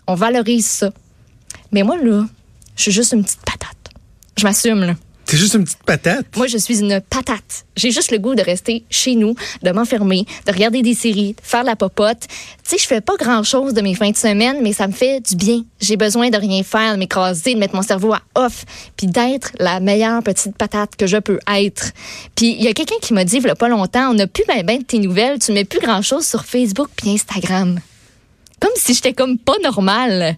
On 0.07 0.15
valorise 0.15 0.67
ça. 0.67 0.91
Mais 1.73 1.83
moi, 1.83 1.97
là, 1.97 2.25
je 2.77 2.83
suis 2.83 2.93
juste 2.93 3.13
une 3.13 3.25
petite 3.25 3.45
patate. 3.45 3.77
Je 4.37 4.45
m'assume, 4.45 4.81
là. 4.81 4.95
T'es 5.31 5.37
juste 5.37 5.55
une 5.55 5.63
petite 5.63 5.85
patate? 5.85 6.27
Moi, 6.37 6.49
je 6.49 6.59
suis 6.59 6.81
une 6.81 7.01
patate. 7.09 7.65
J'ai 7.77 7.93
juste 7.93 8.11
le 8.11 8.19
goût 8.19 8.35
de 8.35 8.43
rester 8.43 8.83
chez 8.91 9.15
nous, 9.15 9.37
de 9.63 9.71
m'enfermer, 9.71 10.27
de 10.45 10.53
regarder 10.53 10.83
des 10.83 10.95
séries, 10.95 11.35
de 11.35 11.41
faire 11.41 11.61
de 11.61 11.67
la 11.67 11.77
popote. 11.77 12.27
Tu 12.29 12.37
sais, 12.65 12.79
je 12.79 12.85
fais 12.85 13.01
pas 13.01 13.15
grand-chose 13.17 13.73
de 13.73 13.81
mes 13.81 13.95
fins 13.95 14.11
de 14.11 14.17
semaine, 14.17 14.59
mais 14.61 14.73
ça 14.73 14.89
me 14.89 14.93
fait 14.93 15.21
du 15.21 15.37
bien. 15.37 15.63
J'ai 15.81 15.97
besoin 15.97 16.31
de 16.31 16.37
rien 16.37 16.65
faire, 16.65 16.95
de 16.95 16.99
m'écraser, 16.99 17.55
de 17.55 17.61
mettre 17.61 17.77
mon 17.77 17.83
cerveau 17.83 18.13
à 18.13 18.23
off, 18.35 18.65
puis 18.97 19.07
d'être 19.07 19.53
la 19.61 19.79
meilleure 19.79 20.21
petite 20.25 20.57
patate 20.57 20.97
que 20.97 21.07
je 21.07 21.19
peux 21.19 21.39
être. 21.47 21.93
Puis 22.35 22.57
il 22.59 22.65
y 22.65 22.67
a 22.67 22.73
quelqu'un 22.73 22.99
qui 23.01 23.15
m'a 23.15 23.25
dit, 23.25 23.37
il 23.37 23.47
y 23.47 23.51
a 23.51 23.55
pas 23.55 23.69
longtemps, 23.69 24.11
on 24.11 24.15
n'a 24.15 24.27
plus 24.27 24.43
ben 24.49 24.67
ben 24.67 24.79
de 24.79 24.83
tes 24.83 24.99
nouvelles, 24.99 25.39
tu 25.39 25.53
mets 25.53 25.65
plus 25.65 25.79
grand-chose 25.79 26.27
sur 26.27 26.45
Facebook 26.45 26.89
puis 26.97 27.09
Instagram. 27.09 27.79
Comme 28.59 28.73
si 28.75 28.95
j'étais 28.95 29.13
comme 29.13 29.39
pas 29.39 29.59
normale. 29.63 30.37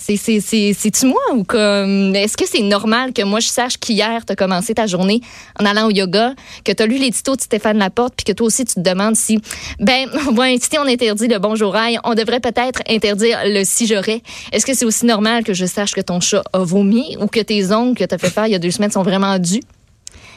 C'est, 0.00 0.16
c'est, 0.16 0.40
c'est, 0.40 0.72
c'est-tu 0.78 1.06
moi 1.06 1.20
ou 1.34 1.42
comme. 1.42 2.14
Est-ce 2.14 2.36
que 2.36 2.46
c'est 2.46 2.62
normal 2.62 3.12
que 3.12 3.22
moi 3.22 3.40
je 3.40 3.48
sache 3.48 3.76
qu'hier 3.78 4.24
t'as 4.24 4.36
commencé 4.36 4.72
ta 4.72 4.86
journée 4.86 5.20
en 5.58 5.66
allant 5.66 5.88
au 5.88 5.90
yoga, 5.90 6.34
que 6.64 6.70
t'as 6.70 6.86
lu 6.86 6.98
l'édito 6.98 7.34
de 7.34 7.40
Stéphane 7.40 7.78
Laporte, 7.78 8.14
puis 8.16 8.24
que 8.24 8.32
toi 8.32 8.46
aussi 8.46 8.64
tu 8.64 8.74
te 8.74 8.80
demandes 8.80 9.16
si. 9.16 9.40
Ben, 9.80 10.08
ouais, 10.36 10.56
si 10.60 10.78
on 10.78 10.86
interdit 10.86 11.26
le 11.26 11.40
bonjour 11.40 11.74
aïe, 11.74 11.98
on 12.04 12.14
devrait 12.14 12.38
peut-être 12.38 12.80
interdire 12.88 13.40
le 13.44 13.64
si 13.64 13.88
j'aurais. 13.88 14.22
Est-ce 14.52 14.64
que 14.64 14.72
c'est 14.72 14.84
aussi 14.84 15.04
normal 15.04 15.42
que 15.42 15.52
je 15.52 15.66
sache 15.66 15.90
que 15.90 16.00
ton 16.00 16.20
chat 16.20 16.44
a 16.52 16.60
vomi 16.60 17.16
ou 17.20 17.26
que 17.26 17.40
tes 17.40 17.72
ongles 17.72 17.98
que 17.98 18.04
t'as 18.04 18.18
fait 18.18 18.30
faire 18.30 18.46
il 18.46 18.52
y 18.52 18.54
a 18.54 18.60
deux 18.60 18.70
semaines 18.70 18.92
sont 18.92 19.02
vraiment 19.02 19.36
dus? 19.40 19.62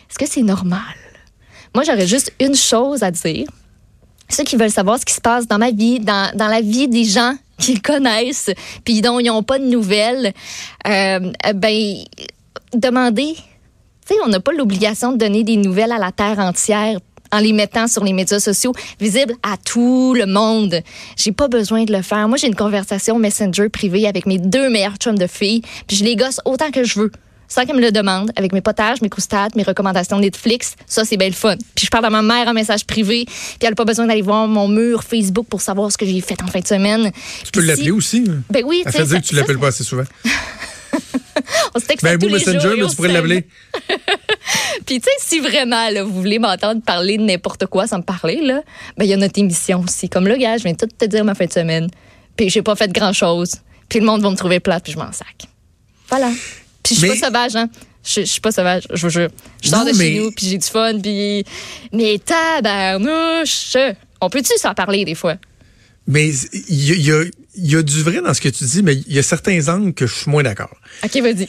Est-ce 0.09 0.17
que 0.17 0.27
c'est 0.27 0.41
normal? 0.41 0.81
Moi, 1.75 1.83
j'aurais 1.85 2.07
juste 2.07 2.33
une 2.39 2.55
chose 2.55 3.03
à 3.03 3.11
dire. 3.11 3.47
Ceux 4.27 4.43
qui 4.43 4.55
veulent 4.55 4.71
savoir 4.71 4.97
ce 4.97 5.05
qui 5.05 5.13
se 5.13 5.21
passe 5.21 5.47
dans 5.47 5.57
ma 5.57 5.71
vie, 5.71 5.99
dans, 5.99 6.35
dans 6.35 6.47
la 6.47 6.61
vie 6.61 6.87
des 6.87 7.03
gens 7.03 7.35
qu'ils 7.61 7.81
connaissent, 7.81 8.49
puis 8.83 9.01
dont 9.01 9.19
ils 9.19 9.27
n'ont 9.27 9.43
pas 9.43 9.59
de 9.59 9.65
nouvelles, 9.65 10.33
euh, 10.87 11.31
ben, 11.55 11.95
demandez. 12.73 13.35
Tu 14.07 14.15
sais, 14.15 14.19
on 14.25 14.29
n'a 14.29 14.39
pas 14.39 14.51
l'obligation 14.51 15.13
de 15.13 15.17
donner 15.17 15.43
des 15.43 15.57
nouvelles 15.57 15.91
à 15.91 15.99
la 15.99 16.11
terre 16.11 16.39
entière 16.39 16.97
en 17.31 17.39
les 17.39 17.53
mettant 17.53 17.87
sur 17.87 18.03
les 18.03 18.13
médias 18.13 18.39
sociaux, 18.39 18.73
visibles 18.99 19.35
à 19.41 19.55
tout 19.57 20.13
le 20.13 20.25
monde. 20.25 20.81
J'ai 21.15 21.31
pas 21.31 21.47
besoin 21.47 21.85
de 21.85 21.93
le 21.93 22.01
faire. 22.01 22.27
Moi, 22.27 22.37
j'ai 22.37 22.47
une 22.47 22.55
conversation 22.55 23.17
Messenger 23.19 23.69
privée 23.69 24.07
avec 24.07 24.25
mes 24.25 24.37
deux 24.37 24.69
meilleurs 24.69 24.97
chums 24.97 25.17
de 25.17 25.27
filles, 25.27 25.61
puis 25.87 25.95
je 25.95 26.03
les 26.03 26.15
gosse 26.15 26.41
autant 26.45 26.71
que 26.71 26.83
je 26.83 26.99
veux 26.99 27.11
sans 27.53 27.65
qu'elle 27.65 27.75
me 27.75 27.81
le 27.81 27.91
demande, 27.91 28.31
avec 28.37 28.53
mes 28.53 28.61
potages, 28.61 29.01
mes 29.01 29.09
croustades, 29.09 29.53
mes 29.57 29.63
recommandations 29.63 30.17
Netflix. 30.19 30.75
Ça, 30.87 31.03
c'est 31.03 31.17
bien 31.17 31.27
le 31.27 31.33
fun. 31.33 31.57
Puis 31.75 31.85
je 31.85 31.89
parle 31.91 32.05
à 32.05 32.09
ma 32.09 32.21
mère 32.21 32.47
en 32.47 32.53
message 32.53 32.85
privé, 32.85 33.25
puis 33.25 33.35
elle 33.63 33.69
n'a 33.71 33.75
pas 33.75 33.83
besoin 33.83 34.05
d'aller 34.07 34.21
voir 34.21 34.47
mon 34.47 34.69
mur 34.69 35.03
Facebook 35.03 35.47
pour 35.49 35.59
savoir 35.59 35.91
ce 35.91 35.97
que 35.97 36.05
j'ai 36.05 36.21
fait 36.21 36.41
en 36.41 36.47
fin 36.47 36.61
de 36.61 36.67
semaine. 36.67 37.11
Tu 37.43 37.51
peux 37.51 37.59
l'appeler 37.61 37.85
si- 37.85 37.91
aussi. 37.91 38.23
hein? 38.29 38.41
Ben 38.49 38.63
oui, 38.65 38.83
tu 38.85 38.91
sais, 38.93 39.03
dire 39.03 39.21
que 39.21 39.27
tu 39.27 39.35
l'appelles 39.35 39.59
pas 39.59 39.67
assez 39.67 39.83
souvent. 39.83 40.03
On 41.75 41.79
se 41.79 41.85
texte 41.85 42.03
Ben, 42.05 42.17
tous 42.17 42.27
les 42.27 42.39
jours 42.39 42.53
Messenger, 42.53 42.75
mais 42.77 42.83
on 42.83 42.87
tu 42.87 42.95
pourrais 42.95 43.11
l'appeler. 43.11 43.45
Puis 44.85 44.99
tu 44.99 45.03
sais, 45.05 45.09
si 45.19 45.39
vraiment 45.39 45.89
là, 45.89 46.03
vous 46.03 46.13
voulez 46.13 46.39
m'entendre 46.39 46.81
parler 46.81 47.17
de 47.17 47.23
n'importe 47.23 47.65
quoi 47.67 47.87
sans 47.87 47.97
me 47.97 48.03
parler, 48.03 48.41
là, 48.41 48.61
ben 48.97 49.05
il 49.05 49.09
y 49.09 49.13
a 49.13 49.17
notre 49.17 49.39
émission 49.39 49.81
aussi. 49.81 50.09
Comme 50.09 50.27
là, 50.27 50.37
gars, 50.37 50.57
je 50.57 50.63
viens 50.63 50.73
tout 50.73 50.87
te 50.87 51.05
dire 51.05 51.23
ma 51.25 51.35
fin 51.35 51.45
de 51.45 51.51
semaine. 51.53 51.89
Puis 52.37 52.49
j'ai 52.49 52.61
pas 52.61 52.75
fait 52.75 52.91
grand 52.91 53.13
chose. 53.13 53.55
Puis 53.89 53.99
le 53.99 54.05
monde 54.05 54.21
va 54.21 54.29
me 54.29 54.35
trouver 54.35 54.59
plate, 54.59 54.83
puis 54.83 54.93
je 54.93 54.97
m'en 54.97 55.11
sac. 55.11 55.45
Voilà. 56.09 56.29
Puis 56.83 56.95
je 56.95 56.99
suis 56.99 57.09
Mais- 57.09 57.19
pas 57.19 57.27
sauvage, 57.27 57.55
hein. 57.55 57.69
Je 58.03 58.21
je 58.21 58.25
suis 58.25 58.41
pas 58.41 58.51
sauvage, 58.51 58.87
je 58.91 59.01
vous 59.05 59.11
jure. 59.11 59.29
Je 59.61 59.69
sors 59.69 59.85
de 59.85 59.91
mais- 59.91 60.13
chez 60.13 60.19
nous, 60.19 60.31
puis 60.31 60.47
j'ai 60.47 60.57
du 60.57 60.65
fun, 60.67 60.99
puis... 60.99 61.43
Mais 61.93 62.17
tabarnouche! 62.19 63.77
On 64.19 64.29
peut-tu 64.29 64.57
s'en 64.57 64.73
parler 64.73 65.05
des 65.05 65.13
fois? 65.15 65.37
Mais 66.07 66.29
il 66.67 66.99
y, 66.99 67.11
a- 67.11 67.23
y 67.55 67.75
a 67.75 67.83
du 67.83 68.01
vrai 68.01 68.21
dans 68.21 68.33
ce 68.33 68.41
que 68.41 68.49
tu 68.49 68.63
dis, 68.63 68.81
mais 68.81 68.95
il 68.95 69.13
y 69.13 69.19
a 69.19 69.23
certains 69.23 69.67
angles 69.69 69.93
que 69.93 70.07
je 70.07 70.15
suis 70.15 70.31
moins 70.31 70.41
d'accord. 70.41 70.75
OK, 71.03 71.15
vas-y. 71.21 71.47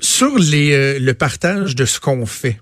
Sur 0.00 0.38
les, 0.38 0.72
euh, 0.72 0.98
le 1.00 1.14
partage 1.14 1.74
de 1.74 1.84
ce 1.84 1.98
qu'on 1.98 2.26
fait, 2.26 2.60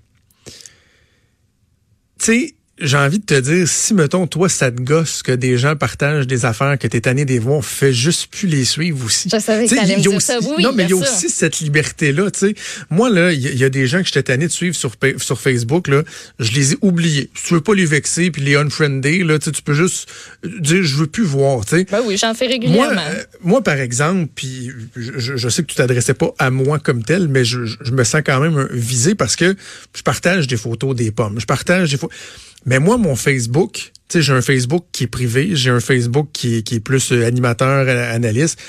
tu 2.19 2.25
sais, 2.25 2.55
j'ai 2.79 2.97
envie 2.97 3.19
de 3.19 3.23
te 3.25 3.39
dire, 3.39 3.67
si, 3.67 3.93
mettons, 3.93 4.25
toi, 4.25 4.49
ça 4.49 4.71
te 4.71 4.81
gosse 4.81 5.21
que 5.21 5.31
des 5.31 5.59
gens 5.59 5.75
partagent 5.75 6.25
des 6.25 6.43
affaires 6.45 6.77
que 6.79 6.87
t'es 6.87 7.01
tanné 7.01 7.23
des 7.23 7.37
voir, 7.37 7.63
fais 7.63 7.93
juste 7.93 8.27
plus 8.33 8.47
les 8.47 8.65
suivre 8.65 9.05
aussi. 9.05 9.29
Je 9.31 9.39
savais 9.39 9.67
que 9.67 9.75
t'allais 9.75 9.95
me 9.97 10.01
dire 10.01 10.13
aussi- 10.13 10.25
ça. 10.25 10.39
Oui, 10.41 10.63
non, 10.63 10.71
mais 10.73 10.85
il 10.85 10.89
y 10.89 10.93
a 10.93 10.95
aussi 10.95 11.29
cette 11.29 11.59
liberté-là, 11.59 12.31
tu 12.31 12.39
sais. 12.39 12.55
Moi, 12.89 13.11
là, 13.11 13.31
il 13.31 13.39
y, 13.41 13.47
a- 13.47 13.51
il 13.51 13.57
y 13.59 13.63
a 13.63 13.69
des 13.69 13.85
gens 13.85 13.99
que 13.99 14.05
j'étais 14.07 14.23
tanné 14.23 14.47
de 14.47 14.51
suivre 14.51 14.75
sur, 14.75 14.95
sur 15.17 15.39
Facebook, 15.39 15.87
là, 15.87 16.01
je 16.39 16.51
les 16.53 16.73
ai 16.73 16.77
oubliés. 16.81 17.29
Si 17.35 17.43
tu 17.49 17.53
veux 17.53 17.61
pas 17.61 17.75
les 17.75 17.85
vexer 17.85 18.31
puis 18.31 18.41
les 18.41 18.55
unfriender, 18.55 19.23
là, 19.23 19.37
tu 19.37 19.51
peux 19.61 19.75
juste 19.75 20.09
dire, 20.43 20.83
je 20.83 20.95
veux 20.95 21.07
plus 21.07 21.23
voir, 21.23 21.63
tu 21.65 21.75
sais. 21.77 21.85
Ben 21.91 22.01
oui, 22.03 22.17
j'en 22.17 22.33
fais 22.33 22.45
Moi, 22.45 22.53
régulièrement. 22.53 23.01
euh, 23.07 23.23
moi, 23.43 23.61
par 23.63 23.77
exemple, 23.77 24.29
puis 24.33 24.71
je, 24.95 25.47
sais 25.49 25.61
que 25.61 25.67
tu 25.67 25.75
t'adressais 25.75 26.15
pas 26.15 26.33
à 26.39 26.49
moi 26.49 26.79
comme 26.79 27.03
tel, 27.03 27.27
mais 27.27 27.45
je, 27.45 27.65
je- 27.65 27.91
me 27.91 28.03
sens 28.03 28.21
quand 28.25 28.39
même 28.39 28.67
visé 28.71 29.13
parce 29.13 29.35
que 29.35 29.55
je 29.95 30.01
partage 30.01 30.47
des 30.47 30.57
photos 30.57 30.95
des 30.95 31.11
pommes. 31.11 31.39
Je 31.39 31.45
partage 31.45 31.91
des 31.91 31.97
photos. 31.97 32.17
Mais 32.65 32.79
moi, 32.79 32.97
mon 32.97 33.15
Facebook, 33.15 33.91
tu 34.09 34.17
sais, 34.17 34.21
j'ai 34.21 34.33
un 34.33 34.41
Facebook 34.41 34.85
qui 34.91 35.03
est 35.05 35.07
privé, 35.07 35.49
j'ai 35.53 35.69
un 35.69 35.79
Facebook 35.79 36.29
qui, 36.33 36.57
est- 36.57 36.61
qui 36.63 36.75
est 36.75 36.79
plus 36.79 37.11
euh, 37.11 37.25
animateur, 37.25 37.85
euh, 37.87 38.15
analyste 38.15 38.59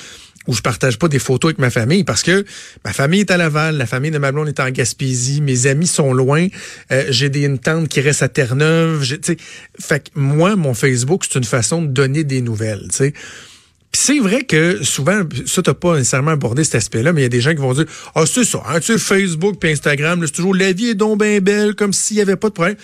où 0.46 0.52
je 0.52 0.60
partage 0.60 0.98
pas 0.98 1.08
des 1.08 1.18
photos 1.18 1.48
avec 1.50 1.58
ma 1.58 1.70
famille 1.70 2.04
parce 2.04 2.22
que 2.22 2.44
ma 2.84 2.92
famille 2.92 3.20
est 3.20 3.30
à 3.30 3.38
Laval, 3.38 3.78
la 3.78 3.86
famille 3.86 4.10
de 4.10 4.18
ma 4.18 4.30
blonde 4.30 4.48
est 4.48 4.60
en 4.60 4.68
Gaspésie, 4.68 5.40
mes 5.40 5.66
amis 5.66 5.86
sont 5.86 6.12
loin, 6.12 6.48
euh, 6.92 7.04
j'ai 7.08 7.30
des 7.30 7.44
une 7.44 7.58
tante 7.58 7.88
qui 7.88 8.02
reste 8.02 8.22
à 8.22 8.28
Terre-Neuve, 8.28 9.02
fait 9.80 10.00
que 10.00 10.10
moi 10.18 10.54
mon 10.54 10.74
Facebook 10.74 11.24
c'est 11.26 11.38
une 11.38 11.44
façon 11.46 11.80
de 11.80 11.86
donner 11.86 12.24
des 12.24 12.42
nouvelles, 12.42 12.88
tu 12.90 12.96
sais. 12.96 13.14
C'est 13.96 14.18
vrai 14.18 14.42
que 14.42 14.82
souvent, 14.82 15.22
ça, 15.46 15.62
t'as 15.62 15.72
pas 15.72 15.96
nécessairement 15.96 16.32
abordé 16.32 16.64
cet 16.64 16.74
aspect-là, 16.74 17.12
mais 17.14 17.20
il 17.20 17.24
y 17.24 17.26
a 17.26 17.30
des 17.30 17.40
gens 17.40 17.52
qui 17.52 17.60
vont 17.62 17.72
dire 17.72 17.86
Ah, 18.14 18.24
c'est 18.26 18.44
ça, 18.44 18.60
hein, 18.68 18.80
tu 18.80 18.92
sais, 18.92 18.98
Facebook 18.98 19.56
puis 19.58 19.70
Instagram, 19.70 20.20
c'est 20.26 20.32
toujours 20.32 20.54
la 20.54 20.72
vie 20.72 20.88
est 20.90 20.94
donc 20.94 21.20
bien 21.22 21.38
belle, 21.40 21.74
comme 21.74 21.92
s'il 21.94 22.18
y 22.18 22.20
avait 22.20 22.36
pas 22.36 22.48
de 22.48 22.54
problème. 22.54 22.76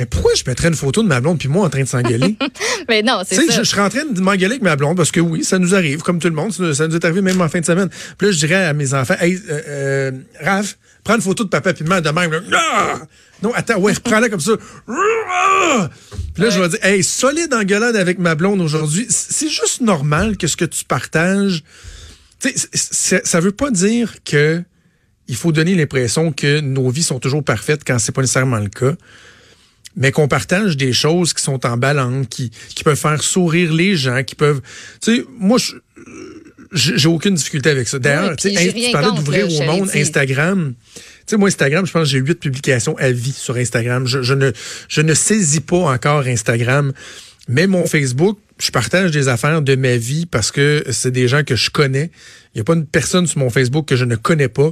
Mais 0.00 0.06
pourquoi 0.06 0.32
je 0.34 0.44
mettrais 0.46 0.68
une 0.68 0.74
photo 0.74 1.02
de 1.02 1.08
ma 1.08 1.20
blonde 1.20 1.38
puis 1.38 1.48
moi 1.48 1.66
en 1.66 1.68
train 1.68 1.82
de 1.82 1.88
s'engueuler? 1.88 2.34
Mais 2.88 3.02
non, 3.02 3.20
c'est 3.22 3.34
ça. 3.34 3.42
je, 3.50 3.58
je 3.58 3.62
serais 3.64 3.82
en 3.82 3.90
train 3.90 4.06
de 4.06 4.18
m'engueuler 4.18 4.52
avec 4.52 4.62
ma 4.62 4.74
blonde 4.74 4.96
parce 4.96 5.10
que 5.10 5.20
oui, 5.20 5.44
ça 5.44 5.58
nous 5.58 5.74
arrive, 5.74 6.00
comme 6.00 6.18
tout 6.18 6.28
le 6.28 6.34
monde. 6.34 6.54
Ça, 6.54 6.72
ça 6.72 6.88
nous 6.88 6.96
est 6.96 7.04
arrivé 7.04 7.20
même 7.20 7.38
en 7.42 7.50
fin 7.50 7.60
de 7.60 7.66
semaine. 7.66 7.90
Puis 8.16 8.28
là, 8.28 8.32
je 8.32 8.38
dirais 8.38 8.64
à 8.64 8.72
mes 8.72 8.94
enfants, 8.94 9.16
hey, 9.20 9.38
euh, 9.50 9.60
euh, 9.68 10.10
Raph, 10.42 10.78
prends 11.04 11.16
une 11.16 11.20
photo 11.20 11.44
de 11.44 11.50
papa 11.50 11.74
puis 11.74 11.84
de 11.84 11.88
maman 11.90 12.00
de 12.00 12.08
même. 12.08 12.30
là. 12.48 12.58
Ah! 12.72 12.98
Non, 13.42 13.52
attends, 13.54 13.78
ouais, 13.78 13.92
reprends-la 13.92 14.30
comme 14.30 14.40
ça. 14.40 14.52
Puis 14.86 16.42
là, 16.42 16.48
je 16.48 16.60
vais 16.60 16.68
dire, 16.70 16.78
hey, 16.82 17.04
solide 17.04 17.52
engueulade 17.52 17.96
avec 17.96 18.18
ma 18.18 18.34
blonde 18.34 18.62
aujourd'hui. 18.62 19.06
C'est 19.10 19.50
juste 19.50 19.82
normal 19.82 20.38
que 20.38 20.46
ce 20.46 20.56
que 20.56 20.64
tu 20.64 20.86
partages. 20.86 21.62
Tu 22.40 22.54
sais, 22.54 23.20
ça 23.22 23.40
veut 23.40 23.52
pas 23.52 23.70
dire 23.70 24.14
que 24.24 24.62
il 25.28 25.36
faut 25.36 25.52
donner 25.52 25.74
l'impression 25.74 26.32
que 26.32 26.60
nos 26.60 26.88
vies 26.88 27.02
sont 27.02 27.18
toujours 27.20 27.44
parfaites 27.44 27.82
quand 27.86 27.98
c'est 27.98 28.12
pas 28.12 28.22
nécessairement 28.22 28.58
le 28.58 28.70
cas 28.70 28.94
mais 29.96 30.12
qu'on 30.12 30.28
partage 30.28 30.76
des 30.76 30.92
choses 30.92 31.32
qui 31.34 31.42
sont 31.42 31.64
en 31.66 31.76
balance, 31.76 32.26
qui, 32.30 32.50
qui 32.74 32.84
peuvent 32.84 32.98
faire 32.98 33.22
sourire 33.22 33.72
les 33.72 33.96
gens, 33.96 34.22
qui 34.22 34.34
peuvent... 34.34 34.60
Tu 35.02 35.16
sais, 35.16 35.24
moi, 35.38 35.58
je- 35.58 35.74
j'ai 36.72 37.08
aucune 37.08 37.34
difficulté 37.34 37.68
avec 37.70 37.88
ça. 37.88 37.98
D'ailleurs, 37.98 38.30
Oui, 38.30 38.36
tu 38.86 38.92
parlais 38.92 39.08
d'ouvrir 39.16 39.46
au 39.46 39.62
monde 39.64 39.90
dit. 39.90 39.98
Instagram. 40.00 40.74
Tu 40.94 41.02
sais, 41.26 41.36
moi, 41.36 41.48
Instagram, 41.48 41.84
je 41.84 41.92
pense 41.92 42.02
que 42.04 42.08
j'ai 42.08 42.18
huit 42.18 42.38
publications 42.38 42.96
à 42.98 43.10
vie 43.10 43.32
sur 43.32 43.56
Instagram. 43.56 44.06
Je, 44.06 44.22
je 44.22 44.34
ne, 44.34 44.52
je 44.88 45.00
ne 45.00 45.14
saisis 45.14 45.60
pas 45.60 45.78
encore 45.92 46.26
Instagram. 46.26 46.92
Mais 47.48 47.66
mon 47.66 47.86
Facebook, 47.86 48.38
je 48.60 48.70
partage 48.70 49.10
des 49.10 49.26
affaires 49.26 49.62
de 49.62 49.74
ma 49.74 49.96
vie 49.96 50.26
parce 50.26 50.52
que 50.52 50.84
c'est 50.90 51.10
des 51.10 51.26
gens 51.26 51.42
que 51.42 51.56
je 51.56 51.70
connais. 51.70 52.10
Il 52.54 52.58
n'y 52.58 52.60
a 52.60 52.64
pas 52.64 52.74
une 52.74 52.86
personne 52.86 53.26
sur 53.26 53.38
mon 53.40 53.50
Facebook 53.50 53.86
que 53.88 53.96
je 53.96 54.04
ne 54.04 54.14
connais 54.14 54.48
pas. 54.48 54.70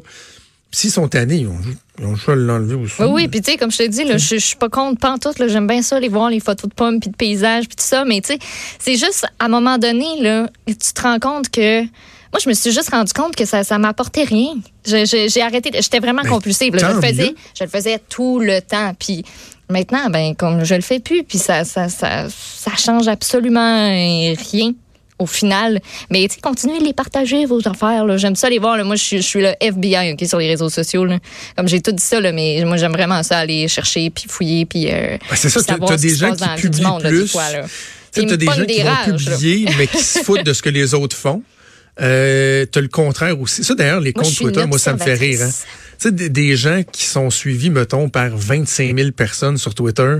S'ils 0.71 0.91
sont 0.91 1.09
tannés, 1.09 1.37
ils 1.39 1.47
ont, 1.47 1.57
ils 1.99 2.05
ont 2.05 2.11
le 2.11 2.17
choix 2.17 2.37
de 2.37 2.43
l'enlever 2.43 2.75
aussi. 2.75 2.95
Oui, 3.01 3.07
oui, 3.11 3.29
puis 3.29 3.41
tu 3.41 3.53
sais, 3.53 3.57
comme 3.57 3.71
je 3.71 3.79
te 3.79 3.87
dis, 3.89 4.05
là, 4.05 4.19
je, 4.19 4.37
je 4.37 4.45
suis 4.45 4.57
pas 4.57 4.69
contre 4.69 5.01
pantoute, 5.01 5.37
j'aime 5.49 5.67
bien 5.67 5.81
ça, 5.83 5.99
les 5.99 6.09
voir 6.09 6.29
les 6.31 6.41
photos 6.41 6.69
de 6.69 6.75
pommes, 6.75 7.01
puis 7.01 7.09
de 7.11 7.17
paysages, 7.17 7.67
puis 7.69 7.77
tout 7.77 7.85
ça, 7.85 8.05
mais 8.05 8.21
tu 8.21 8.35
sais, 8.35 8.39
c'est 8.79 8.97
juste, 8.97 9.27
à 9.39 9.47
un 9.47 9.49
moment 9.49 9.79
donné, 9.79 10.21
là, 10.21 10.49
tu 10.67 10.75
te 10.75 11.01
rends 11.03 11.19
compte 11.19 11.49
que... 11.49 11.83
Moi, 12.31 12.41
je 12.45 12.49
me 12.51 12.55
suis 12.55 12.73
juste 12.73 12.91
rendu 12.91 13.11
compte 13.15 13.35
que 13.35 13.47
ça 13.47 13.65
ça 13.65 13.79
m'apportait 13.79 14.25
rien. 14.25 14.53
J'ai 14.85 15.41
arrêté, 15.41 15.71
j'étais 15.73 15.99
vraiment 15.99 16.21
Ben, 16.23 16.29
compulsive. 16.29 16.75
là. 16.75 16.91
je, 16.91 16.95
le 16.97 17.01
faisais, 17.01 17.23
mieux. 17.31 17.35
je 17.59 17.65
le 17.65 17.71
faisais 17.71 17.99
tout 18.11 18.39
le 18.39 18.61
temps, 18.61 18.93
puis 18.99 19.25
maintenant, 19.71 20.11
ben 20.11 20.35
comme 20.37 20.63
je 20.63 20.75
le 20.75 20.83
fais 20.83 21.01
plus, 21.01 21.25
puis 21.25 21.39
ça, 21.39 21.65
ça, 21.65 21.89
ça, 21.89 22.27
ça 22.29 22.73
change 22.77 23.09
absolument 23.09 23.89
rien 23.89 24.73
au 25.19 25.27
final. 25.27 25.81
Mais 26.11 26.27
tu 26.29 26.35
sais, 26.35 26.41
continuez 26.41 26.79
de 26.79 26.85
les 26.85 26.93
partager, 26.93 27.45
vos 27.47 27.67
affaires. 27.67 28.19
J'aime 28.19 28.37
ça 28.37 28.49
les 28.49 28.59
voir. 28.59 28.77
là. 28.77 28.85
Moi, 28.85 28.97
je 28.97 29.03
suis, 29.05 29.17
je 29.19 29.23
suis 29.23 29.41
le 29.41 29.53
FBI 29.61 30.13
ok, 30.13 30.27
sur 30.29 30.39
les 30.39 30.49
réseaux 30.49 30.71
sociaux. 30.71 31.05
là. 31.05 31.19
Comme 31.57 31.69
j'ai 31.69 31.81
tout 31.81 31.93
dit 31.93 32.03
ça, 32.03 32.21
là, 32.21 32.33
mais 32.33 32.63
moi, 32.65 32.77
j'aime 32.77 32.93
vraiment 32.93 33.23
ça, 33.23 33.39
aller 33.39 33.69
chercher, 33.69 34.11
puis 34.11 34.25
fouiller, 34.29 34.67
puis 34.67 34.89
euh, 34.91 35.17
Ben, 35.29 35.37
c'est 35.37 35.49
ça, 35.49 35.63
t'as 35.63 35.97
ce 35.97 36.03
des 36.03 36.15
gens 36.15 36.35
qui 36.35 36.45
du 36.45 36.61
publient 36.69 36.83
monde, 36.83 37.03
plus. 37.03 37.37
Tu 38.13 38.27
t'as 38.27 38.37
des 38.37 38.47
gens 38.47 38.65
qui 39.05 39.11
vont 39.11 39.17
publier, 39.17 39.69
mais 39.77 39.87
qui 39.87 40.03
se 40.03 40.21
foutent 40.21 40.45
de 40.45 40.53
ce 40.53 40.63
que 40.63 40.71
les 40.71 40.95
autres 40.95 41.17
font. 41.17 41.43
Euh, 42.01 42.65
t'as 42.67 42.81
le 42.81 42.89
contraire 42.89 43.41
aussi. 43.41 43.65
Ça, 43.65 43.75
d'ailleurs, 43.75 44.01
les 44.01 44.13
Moi, 44.15 44.23
comptes 44.25 44.37
Twitter, 44.37 44.67
moi, 44.67 44.79
ça 44.79 44.93
me 44.93 44.99
fait 44.99 45.15
rire. 45.15 45.41
Hein. 45.43 45.51
Tu 45.51 46.09
sais, 46.09 46.13
des, 46.13 46.29
des 46.29 46.57
gens 46.57 46.83
qui 46.91 47.05
sont 47.05 47.29
suivis, 47.29 47.71
mettons, 47.71 48.09
par 48.09 48.31
25 48.37 48.97
000 48.97 49.11
personnes 49.11 49.59
sur 49.59 49.75
Twitter, 49.75 50.19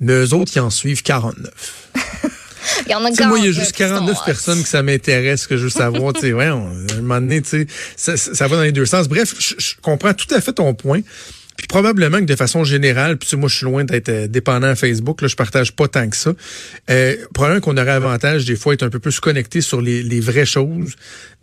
mais 0.00 0.12
eux 0.12 0.34
autres, 0.34 0.52
qui 0.52 0.60
en 0.60 0.68
suivent 0.68 1.02
49. 1.02 1.50
Il 2.86 2.92
y 2.92 2.94
en 2.94 3.04
a 3.04 3.10
Tu 3.10 3.16
sais, 3.16 3.26
moi, 3.26 3.38
il 3.38 3.44
y 3.44 3.48
a 3.48 3.52
40, 3.52 3.56
là, 3.56 3.60
juste 3.64 3.72
qui 3.76 3.82
sont 3.82 3.88
49 3.90 4.16
hot. 4.18 4.22
personnes 4.24 4.62
que 4.62 4.68
ça 4.68 4.82
m'intéresse, 4.82 5.46
que 5.46 5.56
je 5.56 5.64
veux 5.64 5.68
savoir. 5.70 6.12
tu 6.12 6.20
sais, 6.20 6.32
ouais, 6.32 6.48
on- 6.50 6.66
à 6.68 6.92
un 6.94 7.00
moment 7.00 7.20
donné, 7.20 7.42
tu 7.42 7.48
sais, 7.48 7.66
ça, 7.96 8.16
ça- 8.16 8.46
va 8.48 8.56
dans 8.56 8.62
les 8.62 8.72
deux 8.72 8.86
sens. 8.86 9.08
Bref, 9.08 9.34
je 9.38 9.74
comprends 9.82 10.14
tout 10.14 10.32
à 10.34 10.40
fait 10.40 10.52
ton 10.52 10.74
point. 10.74 11.00
Puis 11.56 11.68
probablement 11.68 12.18
que 12.18 12.24
de 12.24 12.34
façon 12.34 12.64
générale, 12.64 13.16
puis 13.16 13.28
tu 13.28 13.30
sais, 13.30 13.36
moi 13.36 13.48
je 13.48 13.56
suis 13.56 13.64
loin 13.64 13.84
d'être 13.84 14.08
euh, 14.08 14.26
dépendant 14.26 14.66
à 14.66 14.74
Facebook, 14.74 15.22
là, 15.22 15.28
je 15.28 15.36
partage 15.36 15.72
pas 15.72 15.86
tant 15.86 16.08
que 16.08 16.16
ça. 16.16 16.32
Euh, 16.90 17.14
probablement 17.32 17.60
qu'on 17.60 17.76
aurait 17.76 17.90
avantage 17.92 18.44
des 18.44 18.56
fois 18.56 18.74
être 18.74 18.82
un 18.82 18.90
peu 18.90 18.98
plus 18.98 19.20
connecté 19.20 19.60
sur 19.60 19.80
les, 19.80 20.02
les 20.02 20.18
vraies 20.18 20.46
choses, 20.46 20.94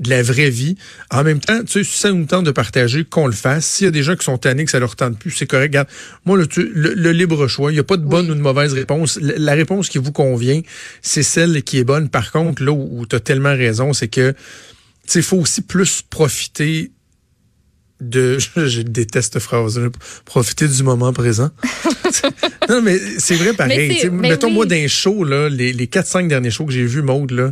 de 0.02 0.10
la 0.10 0.22
vraie 0.22 0.50
vie. 0.50 0.76
En 1.12 1.24
même 1.24 1.40
temps, 1.40 1.62
tu 1.64 1.72
sais, 1.72 1.84
si 1.84 1.98
ça 1.98 2.12
nous 2.12 2.26
tente 2.26 2.44
de 2.46 2.52
partager, 2.52 3.06
qu'on 3.06 3.26
le 3.28 3.34
fasse. 3.34 3.66
S'il 3.66 3.86
y 3.86 3.88
a 3.88 3.92
des 3.92 4.04
gens 4.04 4.16
qui 4.18 4.26
sont 4.26 4.38
tannés, 4.38 4.66
que 4.66 4.72
ça 4.72 4.80
leur 4.80 4.96
tente 4.98 5.18
plus, 5.18 5.32
c'est 5.32 5.48
correct. 5.48 5.70
Regarde, 5.72 5.88
moi, 6.26 6.38
le, 6.38 6.46
tu- 6.46 6.72
le, 6.74 6.94
le 6.94 7.12
libre 7.14 7.48
choix, 7.48 7.72
il 7.72 7.76
n'y 7.76 7.80
a 7.80 7.84
pas 7.86 7.98
de 7.98 8.06
bonne 8.06 8.30
ou 8.30 8.36
de 8.36 8.42
mauvaise 8.42 8.74
réponse. 8.74 9.18
La, 9.22 9.36
la 9.38 9.54
réponse 9.54 9.88
qui 9.88 9.98
vous 9.98 10.12
convient, 10.12 10.62
c'est 11.02 11.24
celle 11.24 11.64
qui 11.64 11.78
est 11.78 11.86
bonne. 11.86 12.10
Par 12.10 12.32
contre, 12.34 12.64
là 12.64 12.72
où, 12.74 13.06
tu 13.06 13.16
as 13.16 13.22
tellement 13.22 13.56
raison, 13.56 13.94
c'est 13.94 14.10
que 14.10 14.32
tu 14.32 15.14
sais, 15.14 15.20
il 15.20 15.26
faut 15.26 15.38
aussi 15.38 15.62
plus 15.62 16.02
profiter 16.02 16.92
de 18.02 18.38
je 18.56 18.82
déteste 18.82 19.34
cette 19.34 19.42
phrase 19.42 19.80
profiter 20.26 20.68
du 20.68 20.84
moment 20.84 21.14
présent 21.14 21.52
non 22.70 22.82
mais 22.82 23.00
c'est 23.20 23.36
vrai 23.36 23.52
Mais 23.52 23.56
pareil 23.56 24.00
sais, 24.00 24.10
mais 24.10 24.30
mettons 24.30 24.48
oui. 24.48 24.54
moi 24.54 24.66
d'un 24.66 24.88
show 24.88 25.24
là 25.24 25.48
les, 25.50 25.72
les 25.72 25.86
4-5 25.86 26.28
derniers 26.28 26.52
shows 26.52 26.66
que 26.66 26.74
j'ai 26.74 26.86
vus 26.86 27.02
Maude 27.02 27.32
là 27.32 27.52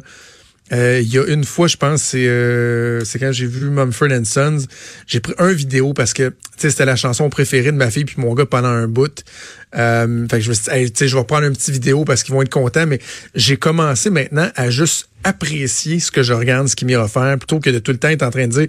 euh, 0.71 0.99
il 1.01 1.11
y 1.11 1.17
a 1.17 1.25
une 1.25 1.43
fois, 1.43 1.67
je 1.67 1.77
pense, 1.77 2.01
c'est 2.01 2.27
euh, 2.27 3.03
c'est 3.03 3.17
quand 3.19 3.31
j'ai 3.31 3.47
vu 3.47 3.69
Mumford 3.69 4.09
and 4.11 4.25
Sons. 4.25 4.65
J'ai 5.07 5.19
pris 5.19 5.33
un 5.39 5.51
vidéo 5.51 5.93
parce 5.93 6.13
que 6.13 6.29
tu 6.29 6.35
sais, 6.57 6.69
c'était 6.69 6.85
la 6.85 6.95
chanson 6.95 7.29
préférée 7.29 7.71
de 7.71 7.77
ma 7.77 7.89
fille 7.89 8.05
puis 8.05 8.17
mon 8.19 8.33
gars 8.33 8.45
pendant 8.45 8.67
un 8.67 8.87
bout. 8.87 9.23
Euh, 9.75 10.27
fait 10.29 10.37
que 10.37 10.43
je 10.43 10.49
me 10.49 10.53
suis 10.53 10.65
dit, 10.65 10.69
Hey, 10.69 10.91
tu 10.91 10.99
sais, 10.99 11.07
je 11.07 11.17
vais 11.17 11.23
prendre 11.23 11.45
une 11.45 11.53
petite 11.53 11.73
vidéo 11.73 12.05
parce 12.05 12.23
qu'ils 12.23 12.33
vont 12.33 12.41
être 12.41 12.49
contents. 12.49 12.85
Mais 12.85 12.99
j'ai 13.33 13.57
commencé 13.57 14.09
maintenant 14.09 14.49
à 14.55 14.69
juste 14.69 15.08
apprécier 15.23 15.99
ce 15.99 16.11
que 16.11 16.23
je 16.23 16.33
regarde, 16.33 16.67
ce 16.67 16.75
qui 16.75 16.85
m'est 16.85 16.95
offert, 16.95 17.37
plutôt 17.37 17.59
que 17.59 17.69
de 17.69 17.79
tout 17.79 17.91
le 17.91 17.97
temps 17.97 18.09
être 18.09 18.23
en 18.23 18.29
train 18.31 18.47
de 18.47 18.51
dire, 18.53 18.67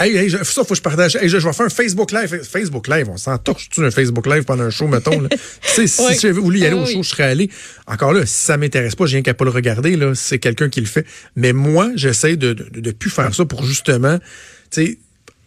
hey, 0.00 0.14
hey, 0.16 0.28
je- 0.28 0.38
ça 0.38 0.62
faut 0.62 0.64
que 0.64 0.74
je 0.74 0.82
partage. 0.82 1.16
Hey, 1.16 1.28
je, 1.28 1.38
je 1.38 1.46
vais 1.46 1.52
faire 1.52 1.66
un 1.66 1.70
Facebook 1.70 2.12
Live. 2.12 2.40
Facebook 2.42 2.88
Live, 2.88 3.08
on 3.08 3.16
s'en 3.16 3.38
torche 3.38 3.68
tu 3.70 3.84
un 3.84 3.90
Facebook 3.90 4.26
Live 4.26 4.44
pendant 4.44 4.64
un 4.64 4.70
show, 4.70 4.86
mettons. 4.86 5.20
Là. 5.20 5.28
tu 5.30 5.38
sais, 5.62 5.86
si 5.86 6.02
Oui. 6.06 6.16
j'avais 6.20 6.34
voulu 6.34 6.58
y 6.60 6.66
aller 6.66 6.76
Ah 6.78 6.82
au 6.82 6.86
oui. 6.86 6.92
show, 6.92 7.02
je 7.02 7.08
serais 7.08 7.24
allé. 7.24 7.50
Encore 7.86 8.12
là, 8.12 8.26
si 8.26 8.34
ça 8.34 8.56
m'intéresse 8.56 8.94
pas, 8.94 9.06
j'ai 9.06 9.16
rien 9.16 9.22
qu'à 9.22 9.34
pas 9.34 9.44
le 9.44 9.50
regarder. 9.50 9.96
Là, 9.96 10.14
c'est 10.14 10.38
quelqu'un 10.38 10.68
qui 10.68 10.80
le 10.80 10.86
fait. 10.86 11.06
Mais 11.34 11.52
moi, 11.52 11.90
j'essaie 11.94 12.36
de, 12.36 12.52
de, 12.52 12.80
de 12.80 12.90
plus 12.90 13.10
faire 13.10 13.34
ça 13.34 13.44
pour 13.44 13.64
justement, 13.64 14.18
tu 14.70 14.84
sais, 14.86 14.98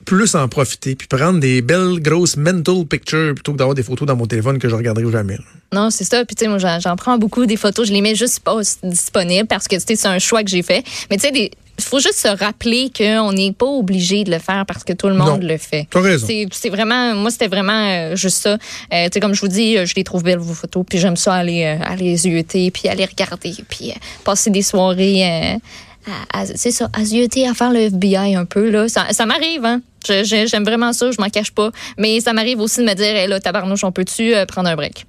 plus 0.10 0.34
en 0.34 0.48
profiter, 0.48 0.96
puis 0.96 1.08
prendre 1.08 1.39
des 1.39 1.62
belles 1.62 2.00
grosses 2.01 2.36
mental 2.36 2.84
pictures 2.89 3.36
plutôt 3.36 3.51
que 3.54 3.58
d'avoir 3.58 3.75
des 3.75 3.84
photos 3.84 4.08
dans 4.08 4.16
mon 4.16 4.25
téléphone 4.25 4.58
que 4.58 4.68
je 4.68 4.74
regarderai 4.75 5.12
jamais. 5.12 5.38
Non, 5.72 5.92
c'est 5.92 6.04
ça. 6.04 6.25
Puis, 6.25 6.36
tu 6.36 6.46
sais, 6.46 6.50
moi, 6.50 6.58
j'en, 6.58 6.96
prends 6.96 7.20
beaucoup 7.20 7.46
des 7.46 7.58
photos. 7.58 7.88
Je 7.88 7.94
les 7.94 8.01
mets 8.01 8.16
juste 8.16 8.39
pas 8.39 8.56
disponibles 8.84 9.48
parce 9.48 9.68
que, 9.68 9.75
tu 9.75 9.82
sais, 9.82 9.96
c'est 9.96 10.08
un 10.08 10.18
choix 10.18 10.44
que 10.44 10.50
j'ai 10.50 10.63
fait. 10.63 10.84
Mais, 11.12 11.18
tu 11.18 11.28
sais, 11.28 11.32
des- 11.32 11.51
il 11.78 11.84
faut 11.84 12.00
juste 12.00 12.16
se 12.18 12.28
rappeler 12.28 12.92
qu'on 12.98 13.32
n'est 13.34 13.51
pas 13.54 13.68
obligé 13.68 14.24
de 14.24 14.32
le 14.32 14.39
faire 14.39 14.66
parce 14.66 14.84
que 14.84 14.94
tout 14.94 15.08
le 15.08 15.13
monde 15.13 15.42
Non. 15.44 15.48
le 15.48 15.58
fait. 15.58 15.88
T'as 15.92 16.01
raison. 16.01 16.28
C'est, 16.51 16.70
vraiment, 16.70 17.13
moi, 17.13 17.30
c'était 17.30 17.48
vraiment 17.48 17.72
euh, 18.12 18.16
juste 18.16 18.38
ça. 18.42 18.54
Euh, 18.54 19.06
tu 19.06 19.10
sais, 19.13 19.20
comme 19.20 19.36
je 19.36 19.42
vous 19.42 19.48
dis, 19.48 19.78
euh, 19.78 19.86
je 19.86 19.94
les 19.96 20.04
trouve 20.04 20.24
belles, 20.24 20.39
vos 20.39 20.56
photos. 20.56 20.84
Puis, 20.89 20.98
j'aime 20.98 21.18
ça 21.18 21.36
aller, 21.36 21.63
aller 21.66 22.18
zioter, 22.18 22.72
puis 22.72 22.89
aller 22.89 23.06
regarder, 23.06 23.54
puis 23.70 23.94
passer 24.25 24.50
des 24.50 24.63
soirées. 24.63 25.24
euh, 25.54 25.58
c'est 26.56 26.72
ça, 26.72 26.89
à 26.94 27.06
zioter, 27.06 27.48
à 27.48 27.54
faire 27.54 27.72
le 27.72 27.82
FBI 27.82 28.36
un 28.36 28.46
peu. 28.46 28.70
Là. 28.72 28.89
Ça, 28.89 29.06
ça 29.12 29.25
m'arrive, 29.28 29.63
hein. 29.63 29.82
J'aime 30.06 30.63
vraiment 30.63 30.94
ça, 30.94 31.12
je 31.12 31.20
m'en 31.20 31.29
cache 31.29 31.51
pas. 31.51 31.72
Mais 31.98 32.20
ça 32.22 32.34
m'arrive 32.34 32.60
aussi 32.60 32.79
de 32.79 32.86
me 32.86 32.94
dire, 32.94 33.06
hey, 33.15 33.27
là, 33.27 33.39
tabarnouche, 33.39 33.84
on 33.84 33.91
peut-tu 33.91 34.34
euh, 34.36 34.46
prendre 34.46 34.70
un 34.70 34.75
break? 34.75 35.06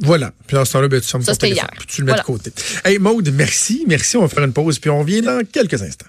Voilà. 0.00 0.32
Puis 0.46 0.54
dans 0.56 0.64
ce 0.64 0.72
temps-là, 0.74 0.88
ben, 0.88 1.00
tu 1.00 1.08
fermes 1.08 1.22
Ça, 1.22 1.32
ton 1.32 1.38
téléphone, 1.38 1.64
hier. 1.72 1.78
puis 1.78 1.86
tu 1.86 2.00
le 2.02 2.06
mets 2.06 2.12
Voilà. 2.12 2.22
de 2.22 2.26
côté. 2.26 2.52
Hey, 2.84 2.98
Maude, 2.98 3.30
merci. 3.32 3.84
Merci. 3.86 4.16
On 4.16 4.22
va 4.22 4.28
faire 4.28 4.44
une 4.44 4.52
pause, 4.52 4.78
puis 4.78 4.90
on 4.90 4.98
revient 5.00 5.22
dans 5.22 5.42
quelques 5.50 5.82
instants. 5.82 6.06